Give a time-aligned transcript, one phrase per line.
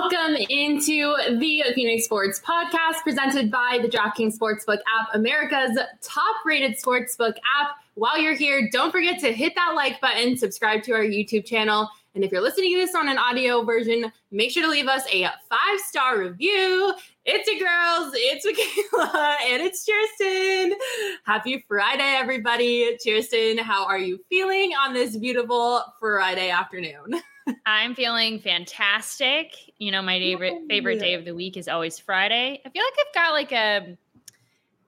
[0.00, 6.76] Welcome into the Phoenix Sports Podcast presented by the DraftKings Sportsbook app, America's top rated
[6.78, 7.72] sportsbook app.
[7.94, 11.88] While you're here, don't forget to hit that like button, subscribe to our YouTube channel.
[12.14, 15.02] And if you're listening to this on an audio version, make sure to leave us
[15.12, 16.94] a five star review.
[17.24, 20.78] It's your girls, it's Michaela, and it's Kirsten.
[21.24, 22.96] Happy Friday, everybody.
[23.04, 27.20] Kirsten, how are you feeling on this beautiful Friday afternoon?
[27.66, 29.52] I'm feeling fantastic.
[29.78, 32.60] You know, my favorite favorite day of the week is always Friday.
[32.64, 33.98] I feel like I've got like a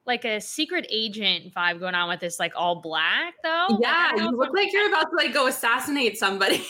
[0.07, 3.79] like a secret agent vibe going on with this like all black though.
[3.81, 6.65] Yeah, you look like you're about to like go assassinate somebody.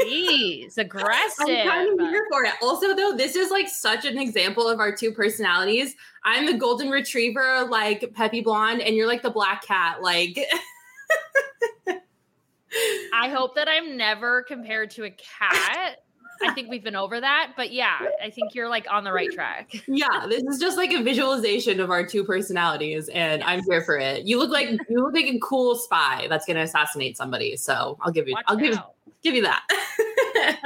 [0.00, 1.46] Jeez, aggressive.
[1.48, 2.54] I'm kind of here for it.
[2.62, 5.94] Also, though, this is like such an example of our two personalities.
[6.24, 10.38] I'm the golden retriever, like Peppy Blonde, and you're like the black cat, like.
[13.14, 15.96] I hope that I'm never compared to a cat.
[16.42, 19.30] I think we've been over that, but yeah, I think you're like on the right
[19.32, 19.72] track.
[19.86, 23.96] yeah, this is just like a visualization of our two personalities, and I'm here for
[23.96, 24.26] it.
[24.26, 27.56] You look like you look like a cool spy that's gonna assassinate somebody.
[27.56, 28.78] So I'll give you, Watch I'll give
[29.22, 29.66] give you that.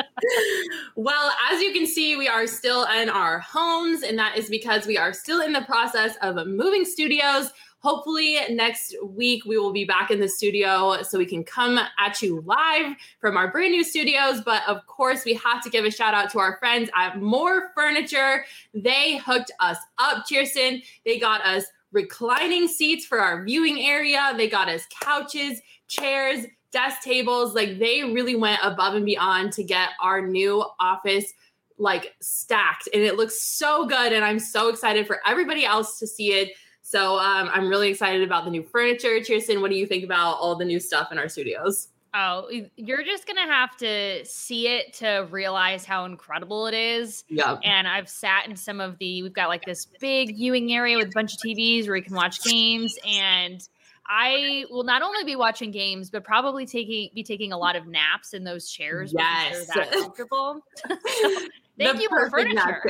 [0.97, 4.87] well, as you can see, we are still in our homes, and that is because
[4.87, 7.50] we are still in the process of moving studios.
[7.83, 12.21] Hopefully, next week we will be back in the studio so we can come at
[12.21, 14.43] you live from our brand new studios.
[14.43, 17.71] But of course, we have to give a shout out to our friends at More
[17.75, 18.45] Furniture.
[18.75, 20.83] They hooked us up, Kirsten.
[21.07, 27.03] They got us reclining seats for our viewing area, they got us couches, chairs, desk
[27.03, 27.55] tables.
[27.55, 31.33] Like they really went above and beyond to get our new office
[31.79, 36.07] like stacked and it looks so good and i'm so excited for everybody else to
[36.07, 36.51] see it
[36.91, 40.39] so um, i'm really excited about the new furniture Kirsten, what do you think about
[40.39, 44.95] all the new stuff in our studios Oh, you're just gonna have to see it
[44.95, 47.23] to realize how incredible it is.
[47.29, 50.97] yeah And I've sat in some of the, we've got like this big viewing area
[50.97, 52.97] with a bunch of TVs where you can watch games.
[53.06, 53.61] And
[54.09, 57.87] I will not only be watching games, but probably taking be taking a lot of
[57.87, 59.69] naps in those chairs Yes.
[59.73, 60.61] they're that comfortable.
[60.89, 61.49] Thank
[61.79, 62.83] The you for furniture.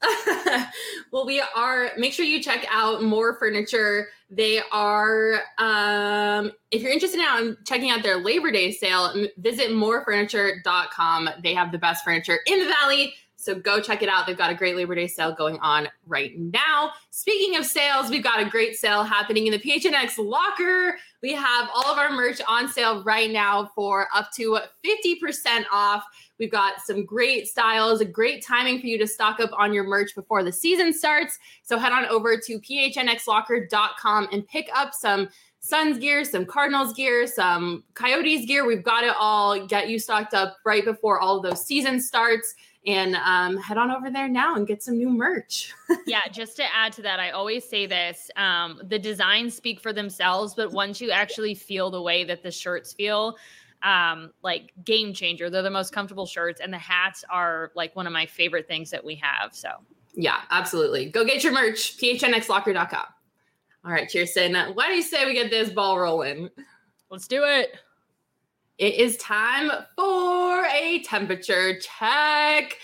[1.12, 1.90] well, we are.
[1.96, 4.08] Make sure you check out more furniture.
[4.30, 5.40] They are.
[5.58, 11.30] Um, if you're interested in checking out their Labor Day sale, visit morefurniture.com.
[11.42, 13.14] They have the best furniture in the valley.
[13.40, 14.26] So go check it out.
[14.26, 16.90] They've got a great Labor Day sale going on right now.
[17.10, 20.96] Speaking of sales, we've got a great sale happening in the PHNX locker.
[21.22, 26.04] We have all of our merch on sale right now for up to 50% off.
[26.38, 29.84] We've got some great styles, a great timing for you to stock up on your
[29.84, 31.38] merch before the season starts.
[31.62, 35.28] So head on over to phnxlocker.com and pick up some
[35.60, 38.64] Suns gear, some Cardinals gear, some Coyotes gear.
[38.64, 39.66] We've got it all.
[39.66, 42.54] Get you stocked up right before all of those season starts.
[42.86, 45.74] And um, head on over there now and get some new merch.
[46.06, 49.92] yeah, just to add to that, I always say this um, the designs speak for
[49.92, 53.36] themselves, but once you actually feel the way that the shirts feel,
[53.82, 58.06] um, like game changer, they're the most comfortable shirts, and the hats are like one
[58.06, 59.54] of my favorite things that we have.
[59.54, 59.70] So,
[60.14, 61.10] Yeah, absolutely.
[61.10, 63.06] Go get your merch, phnxlocker.com.
[63.84, 66.50] All right, Kirsten, why do you say we get this ball rolling?
[67.10, 67.70] let's do it.
[68.78, 72.76] It is time for a temperature check.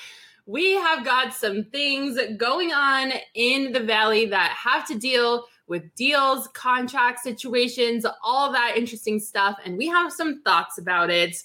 [0.47, 5.95] We have got some things going on in the valley that have to deal with
[5.95, 9.59] deals, contract situations, all that interesting stuff.
[9.65, 11.37] And we have some thoughts about it.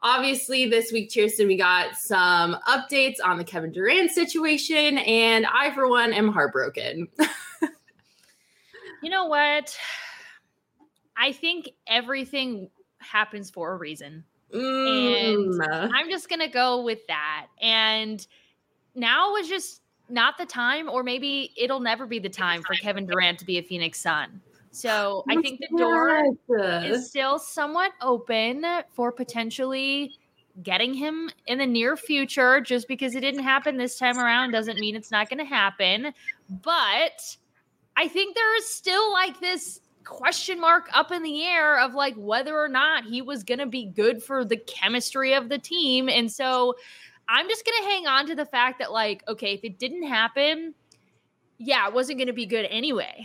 [0.00, 5.74] obviously this week, Kirsten, we got some updates on the Kevin Durant situation, and I,
[5.74, 7.08] for one, am heartbroken.
[9.02, 9.76] you know what?
[11.16, 14.24] I think everything happens for a reason.
[14.54, 15.64] Mm.
[15.64, 17.46] And I'm just going to go with that.
[17.60, 18.24] And
[18.94, 23.06] now is just not the time, or maybe it'll never be the time for Kevin
[23.06, 24.40] Durant to be a Phoenix Sun.
[24.70, 26.22] So I oh think the door
[26.84, 30.12] is still somewhat open for potentially
[30.62, 32.60] getting him in the near future.
[32.60, 36.12] Just because it didn't happen this time around doesn't mean it's not going to happen.
[36.48, 37.36] But
[37.96, 42.14] I think there is still like this question mark up in the air of like
[42.16, 46.08] whether or not he was going to be good for the chemistry of the team.
[46.08, 46.74] And so
[47.28, 50.74] I'm just to hang on to the fact that, like, okay, if it didn't happen,
[51.58, 53.24] yeah, it wasn't to be good anyway.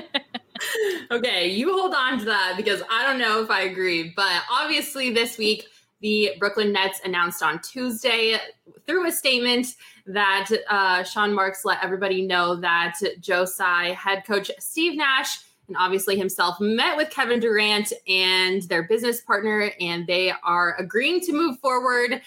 [1.10, 4.12] okay, you hold on to that because I don't know if I agree.
[4.16, 5.66] But obviously, this week,
[6.00, 8.38] the Brooklyn Nets announced on Tuesday
[8.86, 9.68] through a statement
[10.06, 15.38] that uh, Sean Marks let everybody know that Joe Tsai head coach Steve Nash
[15.68, 21.20] and obviously himself met with Kevin Durant and their business partner, and they are agreeing
[21.20, 22.22] to move forward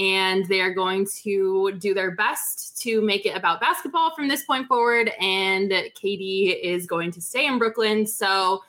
[0.00, 4.42] and they are going to do their best to make it about basketball from this
[4.44, 5.12] point forward.
[5.20, 8.06] And KD is going to stay in Brooklyn.
[8.06, 8.62] So,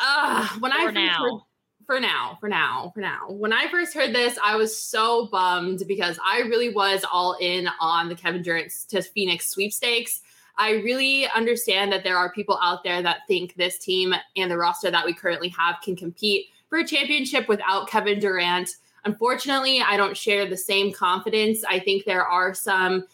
[0.00, 1.22] uh, when for I now.
[1.22, 1.40] Heard,
[1.86, 3.30] for now, for now, for now.
[3.30, 7.68] When I first heard this, I was so bummed because I really was all in
[7.80, 10.20] on the Kevin Durant to Phoenix sweepstakes.
[10.58, 14.58] I really understand that there are people out there that think this team and the
[14.58, 18.68] roster that we currently have can compete for a championship without Kevin Durant.
[19.04, 21.64] Unfortunately, I don't share the same confidence.
[21.64, 23.04] I think there are some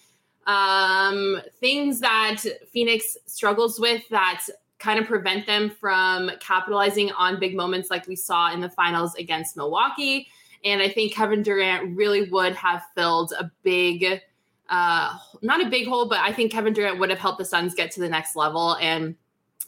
[0.47, 2.43] um, things that
[2.73, 4.43] Phoenix struggles with that
[4.79, 9.15] kind of prevent them from capitalizing on big moments like we saw in the finals
[9.15, 10.29] against Milwaukee.
[10.65, 14.21] And I think Kevin Durant really would have filled a big,
[14.69, 17.75] uh, not a big hole, but I think Kevin Durant would have helped the Suns
[17.75, 18.77] get to the next level.
[18.81, 19.15] And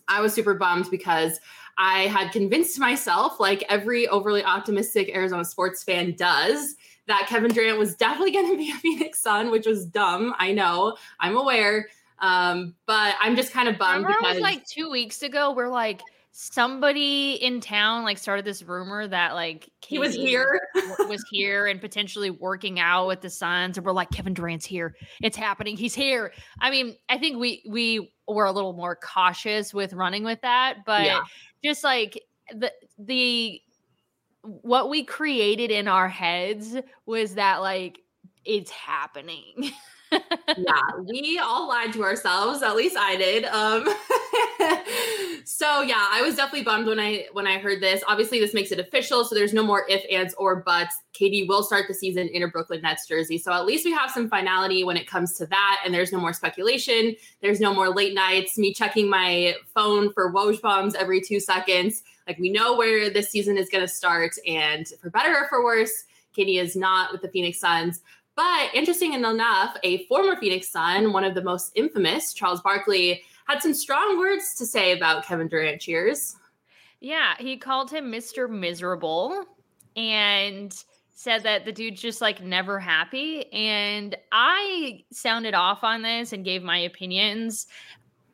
[0.09, 1.41] I was super bummed because
[1.79, 6.75] I had convinced myself, like every overly optimistic Arizona sports fan does,
[7.07, 10.35] that Kevin Durant was definitely going to be a Phoenix Sun, which was dumb.
[10.39, 11.89] I know, I'm aware.
[12.19, 15.53] Um, but I'm just kind of bummed Remember because it was like two weeks ago,
[15.53, 16.01] we're like,
[16.39, 20.61] somebody in town like started this rumor that like he was here.
[21.09, 24.95] was here and potentially working out with the Suns and we're like Kevin Durant's here.
[25.23, 25.79] It's happening.
[25.79, 26.35] He's here.
[26.61, 30.85] I mean I think we we were a little more cautious with running with that
[30.85, 31.23] but yeah.
[31.65, 32.23] just like
[32.55, 33.59] the the
[34.43, 38.01] what we created in our heads was that like
[38.45, 39.71] it's happening
[40.57, 42.63] yeah, we all lied to ourselves.
[42.63, 43.45] At least I did.
[43.45, 43.85] Um,
[45.45, 48.03] so yeah, I was definitely bummed when I when I heard this.
[48.07, 50.97] Obviously, this makes it official, so there's no more if, ands, or buts.
[51.15, 54.11] KD will start the season in a Brooklyn Nets jersey, so at least we have
[54.11, 55.81] some finality when it comes to that.
[55.85, 57.17] And there's no more speculation.
[57.41, 58.59] There's no more late nights.
[58.59, 62.03] Me checking my phone for Woj bombs every two seconds.
[62.27, 65.65] Like we know where this season is going to start, and for better or for
[65.65, 66.05] worse.
[66.37, 68.03] KD is not with the Phoenix Suns.
[68.37, 73.63] But interesting enough, a former Phoenix Sun, one of the most infamous, Charles Barkley, had
[73.63, 75.81] some strong words to say about Kevin Durant.
[75.81, 76.37] Cheers.
[77.01, 78.49] Yeah, he called him Mr.
[78.49, 79.45] Miserable
[79.97, 80.75] and
[81.13, 83.51] said that the dude's just like never happy.
[83.53, 87.67] And I sounded off on this and gave my opinions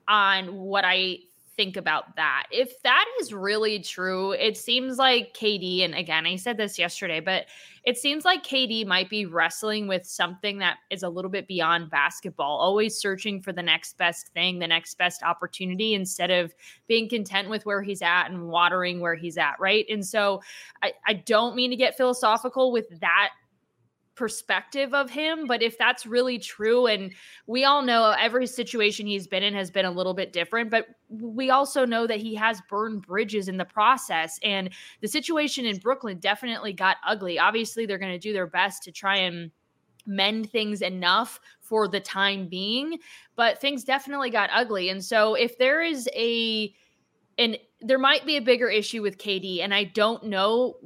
[0.09, 1.19] on what I
[1.57, 2.45] think about that.
[2.51, 7.21] If that is really true, it seems like KD, and again, I said this yesterday,
[7.21, 7.47] but
[7.85, 11.91] it seems like KD might be wrestling with something that is a little bit beyond
[11.91, 16.55] basketball, always searching for the next best thing, the next best opportunity, instead of
[16.87, 19.55] being content with where he's at and watering where he's at.
[19.59, 19.85] Right.
[19.91, 20.43] And so
[20.83, 23.31] I, I don't mean to get philosophical with that
[24.15, 27.13] perspective of him but if that's really true and
[27.47, 30.89] we all know every situation he's been in has been a little bit different but
[31.09, 34.69] we also know that he has burned bridges in the process and
[35.01, 37.39] the situation in Brooklyn definitely got ugly.
[37.39, 39.51] Obviously they're going to do their best to try and
[40.05, 42.99] mend things enough for the time being
[43.35, 46.75] but things definitely got ugly and so if there is a
[47.39, 50.77] and there might be a bigger issue with KD and I don't know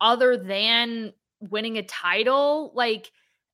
[0.00, 3.10] other than winning a title like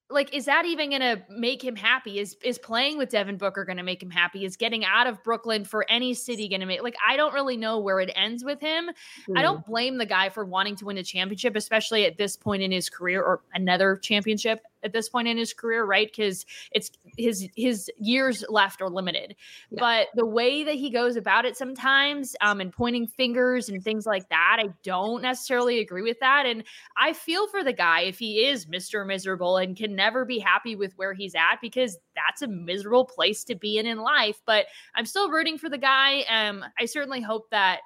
[0.08, 2.20] like is that even going to make him happy?
[2.20, 4.44] Is is playing with Devin Booker going to make him happy?
[4.44, 7.56] Is getting out of Brooklyn for any city going to make like I don't really
[7.56, 8.90] know where it ends with him.
[9.28, 9.38] Mm.
[9.38, 12.62] I don't blame the guy for wanting to win a championship especially at this point
[12.62, 16.10] in his career or another championship at this point in his career, right?
[16.10, 19.36] Because it's his his years left are limited.
[19.70, 19.80] Yeah.
[19.80, 24.06] But the way that he goes about it sometimes, um, and pointing fingers and things
[24.06, 26.46] like that, I don't necessarily agree with that.
[26.46, 26.64] And
[26.96, 29.06] I feel for the guy if he is Mr.
[29.06, 33.44] Miserable and can never be happy with where he's at because that's a miserable place
[33.44, 34.40] to be in in life.
[34.46, 36.22] But I'm still rooting for the guy.
[36.22, 37.80] Um, I certainly hope that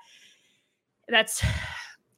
[1.08, 1.42] that's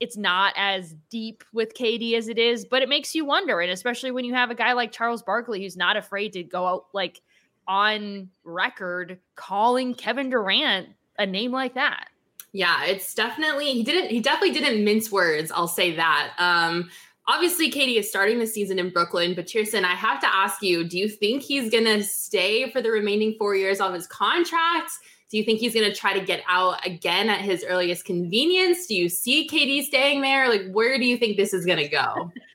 [0.02, 3.60] it's not as deep with KD as it is, but it makes you wonder.
[3.60, 6.66] And especially when you have a guy like Charles Barkley who's not afraid to go
[6.66, 7.20] out like
[7.68, 10.88] on record calling Kevin Durant
[11.20, 12.08] a name like that.
[12.50, 16.34] Yeah, it's definitely he didn't he definitely didn't mince words, I'll say that.
[16.38, 16.90] Um
[17.28, 20.82] obviously KD is starting the season in Brooklyn, but Kirsten, I have to ask you,
[20.82, 24.90] do you think he's gonna stay for the remaining four years of his contract?
[25.32, 28.86] Do you think he's going to try to get out again at his earliest convenience?
[28.86, 30.46] Do you see KD staying there?
[30.50, 32.30] Like, where do you think this is going to go?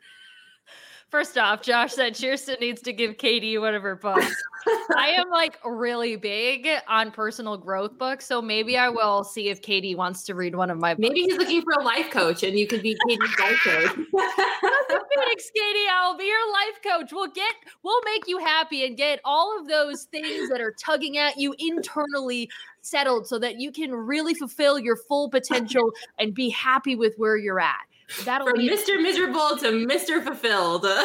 [1.09, 4.35] First off, Josh said Kirsten needs to give KD one of her books.
[4.97, 9.61] I am like really big on personal growth books, so maybe I will see if
[9.61, 11.07] KD wants to read one of my books.
[11.07, 13.91] Maybe he's looking for a life coach, and you could be KD's life coach.
[13.95, 17.13] Phoenix, KD, I'll be your life coach.
[17.13, 21.17] We'll get, we'll make you happy and get all of those things that are tugging
[21.17, 22.49] at you internally
[22.81, 27.37] settled, so that you can really fulfill your full potential and be happy with where
[27.37, 27.85] you're at.
[28.23, 29.01] That'll From be Mr.
[29.01, 30.23] Miserable to Mr.
[30.23, 30.85] Fulfilled.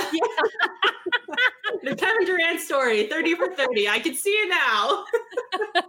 [1.83, 1.91] Yeah.
[1.91, 3.89] the Kevin Durant story, 30 for 30.
[3.89, 5.05] I can see it now.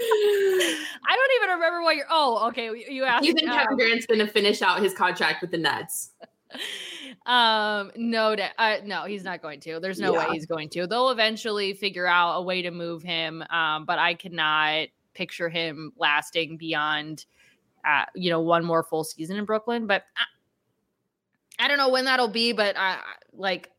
[0.00, 2.06] I don't even remember what you're.
[2.08, 2.70] Oh, okay.
[2.88, 3.26] You asked.
[3.26, 6.12] You think Kevin Durant's going to finish out his contract with the Nets?
[7.26, 10.26] um no uh, no he's not going to there's no yeah.
[10.26, 13.98] way he's going to they'll eventually figure out a way to move him um but
[13.98, 17.26] i cannot picture him lasting beyond
[17.84, 19.86] uh, you know, one more full season in Brooklyn.
[19.86, 22.98] But I, I don't know when that'll be, but I
[23.32, 23.70] like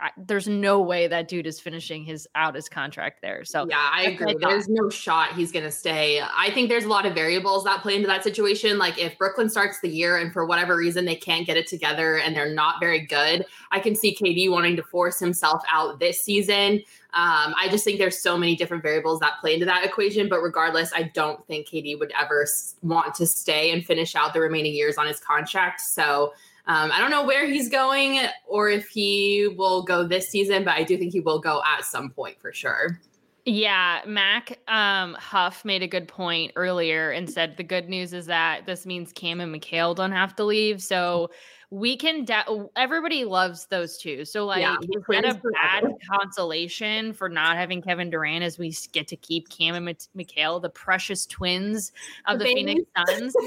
[0.00, 3.44] I, there's no way that dude is finishing his out his contract there.
[3.44, 4.36] So yeah, I agree.
[4.40, 6.20] There's no shot he's gonna stay.
[6.20, 8.78] I think there's a lot of variables that play into that situation.
[8.78, 12.18] Like if Brooklyn starts the year and for whatever reason they can't get it together
[12.18, 16.22] and they're not very good, I can see KD wanting to force himself out this
[16.22, 16.82] season.
[17.14, 20.28] Um, I just think there's so many different variables that play into that equation.
[20.28, 22.46] But regardless, I don't think KD would ever
[22.82, 25.80] want to stay and finish out the remaining years on his contract.
[25.80, 26.34] So
[26.68, 30.74] um, I don't know where he's going or if he will go this season, but
[30.74, 33.00] I do think he will go at some point for sure.
[33.46, 38.26] Yeah, Mac um, Huff made a good point earlier and said the good news is
[38.26, 40.82] that this means Cam and Mikal don't have to leave.
[40.82, 41.30] So
[41.70, 44.26] we can de- everybody loves those two.
[44.26, 48.76] So like yeah, is that a bad consolation for not having Kevin Durant as we
[48.92, 51.92] get to keep Cam and M- Mikal, the precious twins
[52.26, 53.34] of the, the Phoenix Suns?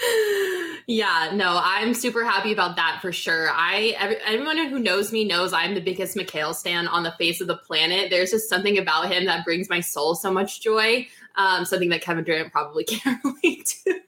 [0.90, 3.50] yeah, no, I'm super happy about that for sure.
[3.50, 7.42] I every, everyone who knows me knows I'm the biggest Mikal stan on the face
[7.42, 8.08] of the planet.
[8.08, 11.06] There's just something about him that brings my soul so much joy.
[11.36, 14.00] Um, something that Kevin Durant probably can't relate to.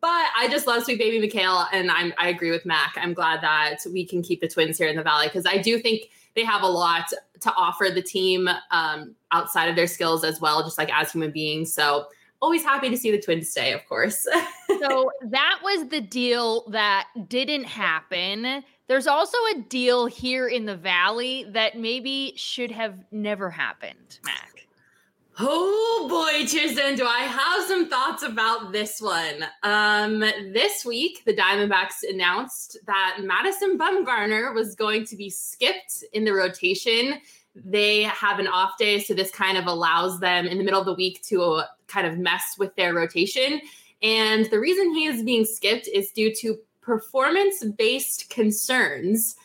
[0.00, 2.94] but I just love sweet baby Mikal, and I'm I agree with Mac.
[2.96, 5.80] I'm glad that we can keep the twins here in the Valley because I do
[5.80, 6.02] think
[6.36, 10.62] they have a lot to offer the team um, outside of their skills as well,
[10.62, 11.74] just like as human beings.
[11.74, 12.06] So
[12.42, 14.26] always happy to see the twins stay, of course.
[14.80, 18.64] so that was the deal that didn't happen.
[18.88, 24.66] There's also a deal here in the Valley that maybe should have never happened, Mac.
[25.38, 29.46] Oh boy, Kirsten, do I have some thoughts about this one?
[29.62, 36.24] Um, this week, the Diamondbacks announced that Madison Bumgarner was going to be skipped in
[36.24, 37.14] the rotation.
[37.54, 40.86] They have an off day, so this kind of allows them in the middle of
[40.86, 43.60] the week to uh, kind of mess with their rotation.
[44.02, 49.36] And the reason he is being skipped is due to performance based concerns.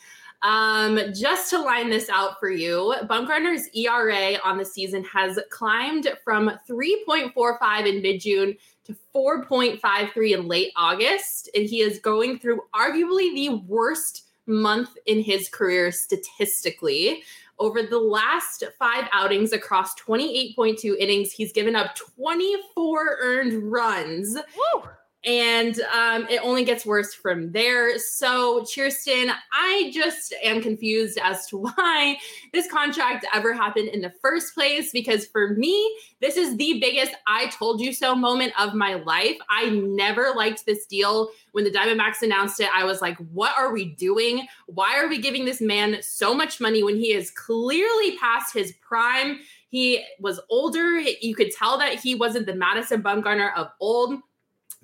[0.42, 6.08] Um, just to line this out for you, Bumgarner's ERA on the season has climbed
[6.22, 11.50] from 3.45 in mid June to 4.53 in late August.
[11.54, 17.22] And he is going through arguably the worst month in his career statistically.
[17.60, 24.34] Over the last five outings across 28.2 innings, he's given up 24 earned runs.
[24.34, 24.82] Woo!
[25.24, 27.98] And um, it only gets worse from there.
[27.98, 32.18] So, Kirsten, I just am confused as to why
[32.52, 34.92] this contract ever happened in the first place.
[34.92, 39.36] Because for me, this is the biggest I told you so moment of my life.
[39.50, 41.30] I never liked this deal.
[41.52, 44.46] When the Diamondbacks announced it, I was like, what are we doing?
[44.66, 48.72] Why are we giving this man so much money when he is clearly past his
[48.80, 49.40] prime?
[49.68, 50.98] He was older.
[50.98, 54.20] You could tell that he wasn't the Madison Bumgarner of old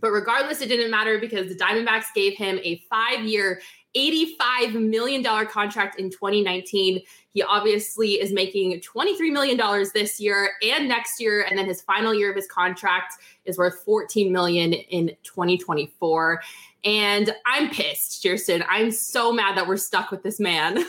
[0.04, 3.62] but regardless, it didn't matter because the Diamondbacks gave him a five year,
[3.96, 7.00] $85 million contract in 2019.
[7.32, 9.58] He obviously is making $23 million
[9.94, 11.46] this year and next year.
[11.48, 13.14] And then his final year of his contract
[13.46, 16.42] is worth 14 million in 2024.
[16.84, 18.62] And I'm pissed, Kirsten.
[18.68, 20.84] I'm so mad that we're stuck with this man.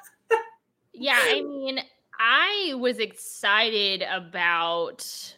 [0.94, 1.80] yeah, I mean,
[2.18, 5.36] I was excited about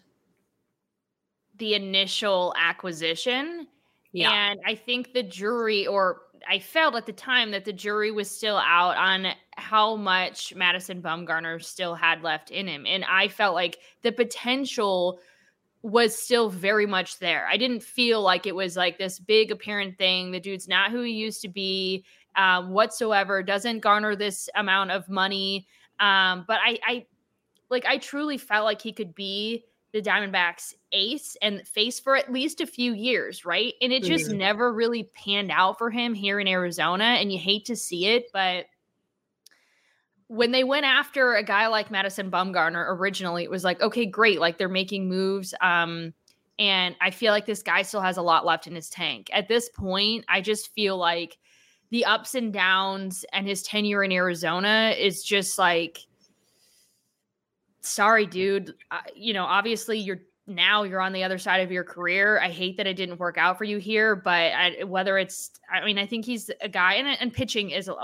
[1.62, 3.68] the initial acquisition.
[4.10, 4.32] Yeah.
[4.32, 8.28] And I think the jury, or I felt at the time that the jury was
[8.28, 12.84] still out on how much Madison Bumgarner still had left in him.
[12.84, 15.20] And I felt like the potential
[15.82, 17.46] was still very much there.
[17.48, 20.32] I didn't feel like it was like this big apparent thing.
[20.32, 22.04] The dude's not who he used to be
[22.34, 25.68] um, whatsoever, doesn't garner this amount of money.
[26.00, 27.06] Um, but I, I
[27.70, 32.32] like, I truly felt like he could be the Diamondbacks ace and face for at
[32.32, 33.74] least a few years, right?
[33.82, 34.38] And it just mm-hmm.
[34.38, 37.04] never really panned out for him here in Arizona.
[37.04, 38.66] And you hate to see it, but
[40.28, 44.40] when they went after a guy like Madison Bumgarner originally, it was like, okay, great.
[44.40, 45.52] Like they're making moves.
[45.60, 46.14] Um,
[46.58, 49.28] and I feel like this guy still has a lot left in his tank.
[49.32, 51.36] At this point, I just feel like
[51.90, 55.98] the ups and downs and his tenure in Arizona is just like
[57.82, 58.74] sorry, dude.
[58.90, 62.40] Uh, you know, obviously you're now you're on the other side of your career.
[62.40, 65.84] I hate that it didn't work out for you here, but I, whether it's, I
[65.84, 67.94] mean, I think he's a guy, and, and pitching is a,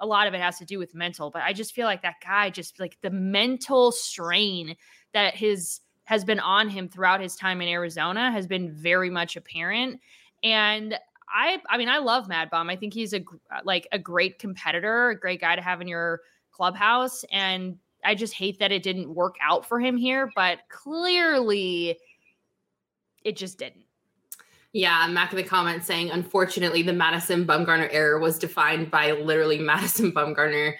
[0.00, 1.30] a, lot of it has to do with mental.
[1.30, 4.76] But I just feel like that guy, just like the mental strain
[5.12, 9.36] that his has been on him throughout his time in Arizona, has been very much
[9.36, 10.00] apparent.
[10.42, 10.98] And
[11.32, 12.68] I, I mean, I love Mad Bum.
[12.68, 13.24] I think he's a
[13.64, 16.20] like a great competitor, a great guy to have in your
[16.52, 21.98] clubhouse, and I just hate that it didn't work out for him here, but clearly
[23.24, 23.84] it just didn't.
[24.72, 29.58] Yeah, Mac in the comments saying, unfortunately, the Madison Bumgarner error was defined by literally
[29.58, 30.74] Madison Bumgarner.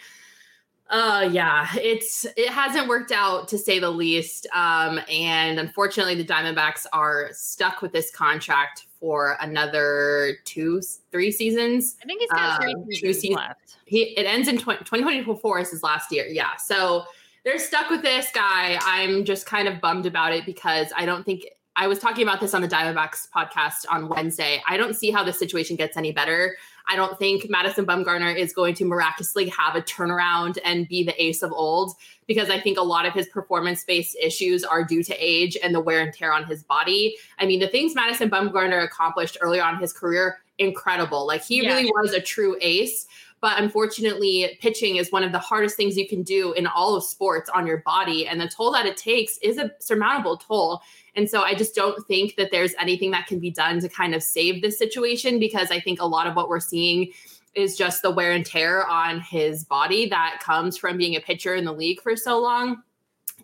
[0.90, 4.46] Uh yeah, it's it hasn't worked out to say the least.
[4.52, 11.96] Um, and unfortunately, the Diamondbacks are stuck with this contract for another two, three seasons.
[12.02, 13.76] I think he's got three um, seasons left.
[13.86, 16.26] He it ends in 20, 2024 is his last year.
[16.26, 17.04] Yeah, so
[17.44, 18.78] they're stuck with this guy.
[18.82, 22.40] I'm just kind of bummed about it because I don't think I was talking about
[22.40, 24.62] this on the Diamondbacks podcast on Wednesday.
[24.68, 26.56] I don't see how the situation gets any better.
[26.86, 31.22] I don't think Madison Bumgarner is going to miraculously have a turnaround and be the
[31.22, 31.94] ace of old
[32.26, 35.74] because I think a lot of his performance based issues are due to age and
[35.74, 37.16] the wear and tear on his body.
[37.38, 41.26] I mean, the things Madison Bumgarner accomplished early on in his career, incredible.
[41.26, 41.74] Like he yeah.
[41.74, 43.06] really was a true ace.
[43.44, 47.04] But unfortunately, pitching is one of the hardest things you can do in all of
[47.04, 48.26] sports on your body.
[48.26, 50.80] And the toll that it takes is a surmountable toll.
[51.14, 54.14] And so I just don't think that there's anything that can be done to kind
[54.14, 57.12] of save this situation because I think a lot of what we're seeing
[57.54, 61.54] is just the wear and tear on his body that comes from being a pitcher
[61.54, 62.82] in the league for so long.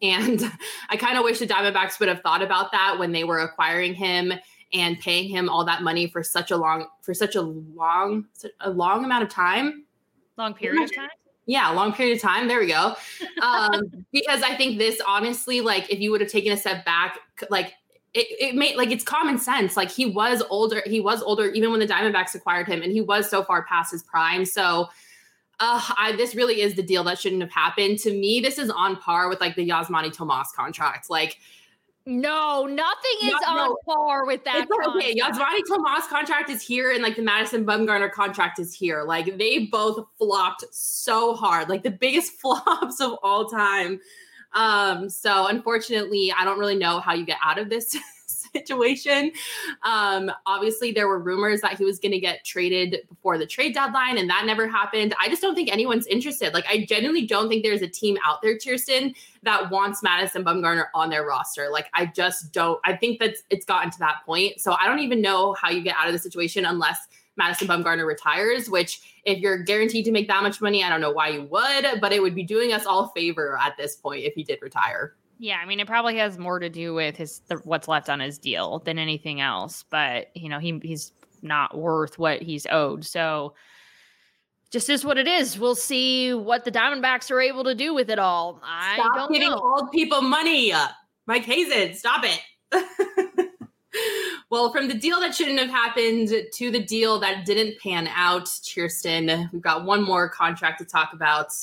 [0.00, 0.50] And
[0.88, 3.92] I kind of wish the Diamondbacks would have thought about that when they were acquiring
[3.92, 4.32] him
[4.72, 8.24] and paying him all that money for such a long for such a long
[8.60, 9.84] a long amount of time
[10.40, 11.08] long period of time?
[11.46, 12.48] Yeah long period of time.
[12.48, 12.94] There we go.
[13.42, 17.18] Um, because i think this honestly like if you would have taken a step back
[17.50, 17.74] like
[18.12, 19.76] it, it made like it's common sense.
[19.76, 23.00] Like he was older he was older even when the diamondbacks acquired him and he
[23.00, 24.44] was so far past his prime.
[24.44, 24.88] So
[25.60, 27.98] uh, I, this really is the deal that shouldn't have happened.
[28.00, 31.10] To me, this is on par with like the Yasmany Tomas contract.
[31.10, 31.36] Like
[32.06, 34.66] no, nothing is Not, on no, par with that.
[34.68, 35.14] It's okay.
[35.14, 39.02] Yasmany Tomas contract is here, and like the Madison Bumgarner contract is here.
[39.02, 44.00] Like they both flopped so hard, like the biggest flops of all time.
[44.52, 47.96] Um, so unfortunately, I don't really know how you get out of this
[48.52, 49.32] situation.
[49.82, 53.74] Um, obviously, there were rumors that he was going to get traded before the trade
[53.74, 55.14] deadline, and that never happened.
[55.20, 56.54] I just don't think anyone's interested.
[56.54, 60.86] Like, I genuinely don't think there's a team out there, Kirsten, that wants Madison Bumgarner
[60.94, 61.68] on their roster.
[61.70, 62.80] Like, I just don't.
[62.84, 64.60] I think that it's gotten to that point.
[64.60, 68.06] So I don't even know how you get out of the situation unless Madison Bumgarner
[68.06, 71.42] retires, which if you're guaranteed to make that much money, I don't know why you
[71.44, 74.60] would, but it would be doing us all favor at this point if he did
[74.60, 75.14] retire.
[75.42, 78.20] Yeah, I mean, it probably has more to do with his the, what's left on
[78.20, 79.86] his deal than anything else.
[79.88, 83.06] But you know, he he's not worth what he's owed.
[83.06, 83.54] So,
[84.70, 85.58] just is what it is.
[85.58, 88.60] We'll see what the Diamondbacks are able to do with it all.
[88.62, 89.58] I stop don't giving know.
[89.58, 90.74] old people money,
[91.24, 91.94] Mike Hazen.
[91.94, 93.50] Stop it.
[94.50, 98.50] well, from the deal that shouldn't have happened to the deal that didn't pan out,
[98.74, 101.54] Kirsten, we've got one more contract to talk about,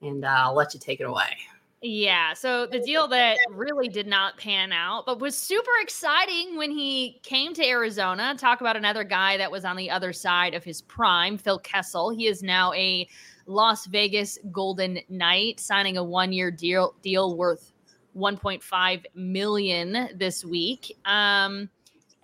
[0.00, 1.36] and uh, I'll let you take it away.
[1.82, 2.34] Yeah.
[2.34, 7.20] So the deal that really did not pan out, but was super exciting when he
[7.22, 8.34] came to Arizona.
[8.36, 12.10] Talk about another guy that was on the other side of his prime, Phil Kessel.
[12.10, 13.08] He is now a
[13.46, 17.72] Las Vegas Golden Knight, signing a one-year deal deal worth
[18.14, 20.98] 1.5 million this week.
[21.06, 21.70] Um,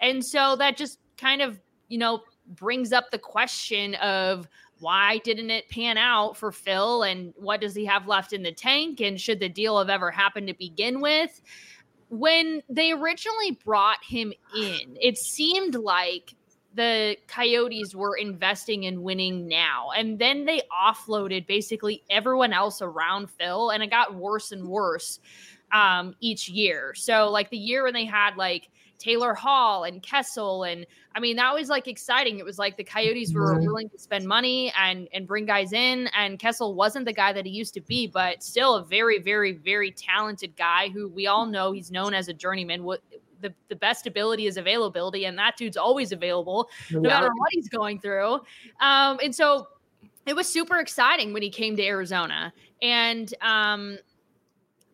[0.01, 4.49] and so that just kind of, you know, brings up the question of
[4.81, 8.53] why didn't it pan out for Phil and what does he have left in the
[8.53, 11.41] tank and should the deal have ever happened to begin with?
[12.09, 16.35] When they originally brought him in, it seemed like
[16.75, 19.91] the Coyotes were investing in winning now.
[19.97, 25.19] And then they offloaded basically everyone else around Phil and it got worse and worse
[25.73, 26.95] um, each year.
[26.95, 31.37] So like the year when they had like Taylor Hall and Kessel and I mean
[31.37, 32.39] that was like exciting.
[32.39, 36.09] It was like the Coyotes were willing to spend money and and bring guys in
[36.17, 39.53] and Kessel wasn't the guy that he used to be, but still a very very
[39.53, 42.85] very talented guy who we all know he's known as a journeyman.
[42.85, 43.01] What
[43.41, 47.09] the, the best ability is availability and that dude's always available no yeah.
[47.09, 48.41] matter what he's going through.
[48.81, 49.69] Um and so
[50.27, 52.53] it was super exciting when he came to Arizona.
[52.83, 53.99] And um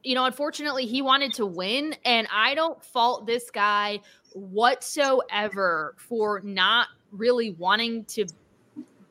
[0.02, 4.00] you know, unfortunately, he wanted to win, and I don't fault this guy
[4.34, 8.26] whatsoever for not really wanting to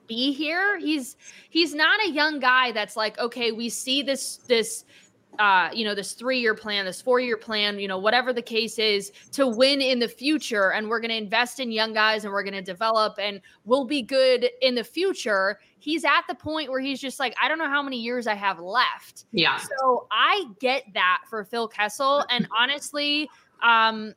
[0.08, 0.78] be here.
[0.80, 1.16] He's
[1.50, 4.86] he's not a young guy that's like, okay, we see this this
[5.40, 8.42] uh, you know, this three year plan, this four year plan, you know, whatever the
[8.42, 10.74] case is to win in the future.
[10.74, 13.86] And we're going to invest in young guys and we're going to develop and we'll
[13.86, 15.60] be good in the future.
[15.80, 18.36] He's at the point where he's just like, I don't know how many years I
[18.36, 19.26] have left.
[19.32, 19.58] Yeah.
[19.58, 22.24] So I get that for Phil Kessel.
[22.30, 23.30] And honestly,
[23.64, 24.14] um,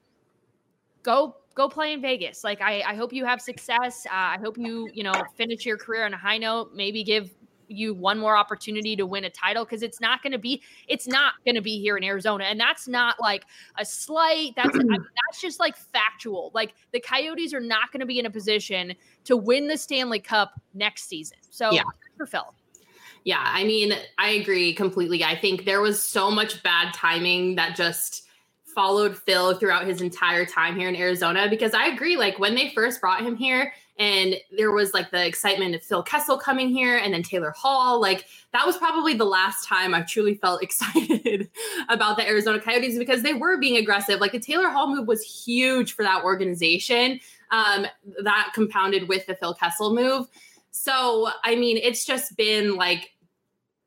[1.03, 2.43] go go play in Vegas.
[2.43, 4.05] Like I, I hope you have success.
[4.07, 6.73] Uh, I hope you, you know, finish your career on a high note.
[6.75, 7.31] Maybe give
[7.69, 11.07] you one more opportunity to win a title because it's not going to be it's
[11.07, 13.45] not going to be here in Arizona and that's not like
[13.79, 14.89] a slight that's I mean,
[15.27, 18.95] that's just like factual like the Coyotes are not going to be in a position
[19.25, 21.83] to win the Stanley Cup next season so yeah.
[22.17, 22.55] for Phil
[23.25, 27.77] yeah I mean I agree completely I think there was so much bad timing that
[27.77, 28.25] just
[28.75, 32.73] followed Phil throughout his entire time here in Arizona because I agree like when they
[32.75, 36.97] first brought him here and there was like the excitement of Phil Kessel coming here
[36.97, 38.01] and then Taylor Hall.
[38.01, 41.49] Like that was probably the last time I truly felt excited
[41.89, 44.21] about the Arizona Coyotes because they were being aggressive.
[44.21, 47.21] Like the Taylor Hall move was huge for that organization.
[47.51, 47.87] Um,
[48.23, 50.27] that compounded with the Phil Kessel move.
[50.73, 53.11] So, I mean, it's just been like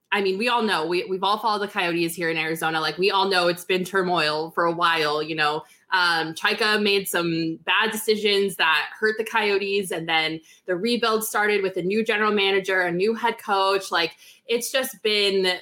[0.10, 2.80] I mean, we all know we, we've all followed the Coyotes here in Arizona.
[2.80, 5.22] Like we all know it's been turmoil for a while.
[5.22, 10.76] You know, um, Chayka made some bad decisions that hurt the Coyotes, and then the
[10.76, 13.91] rebuild started with a new general manager, a new head coach.
[13.91, 14.15] Like
[14.47, 15.60] it's just been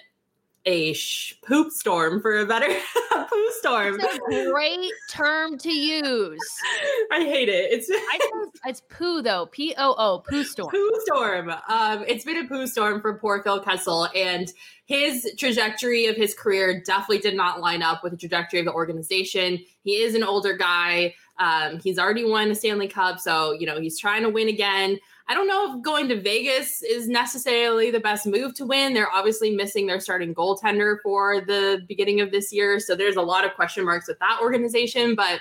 [0.66, 2.68] a sh- poop storm for a better
[3.12, 3.98] poop storm.
[4.00, 6.40] It's a great term to use.
[7.12, 7.72] I hate it.
[7.72, 7.88] It's
[8.66, 9.48] it's poo though.
[9.48, 10.72] P O O poo storm.
[10.72, 11.52] Poo storm.
[11.70, 14.52] Um, it's been a poo storm for poor Phil Kessel, and
[14.86, 18.74] his trajectory of his career definitely did not line up with the trajectory of the
[18.74, 19.60] organization.
[19.84, 21.16] He is an older guy.
[21.38, 25.00] Um, he's already won a Stanley Cup, so you know he's trying to win again.
[25.28, 28.94] I don't know if going to Vegas is necessarily the best move to win.
[28.94, 32.80] They're obviously missing their starting goaltender for the beginning of this year.
[32.80, 35.16] So there's a lot of question marks with that organization.
[35.16, 35.40] But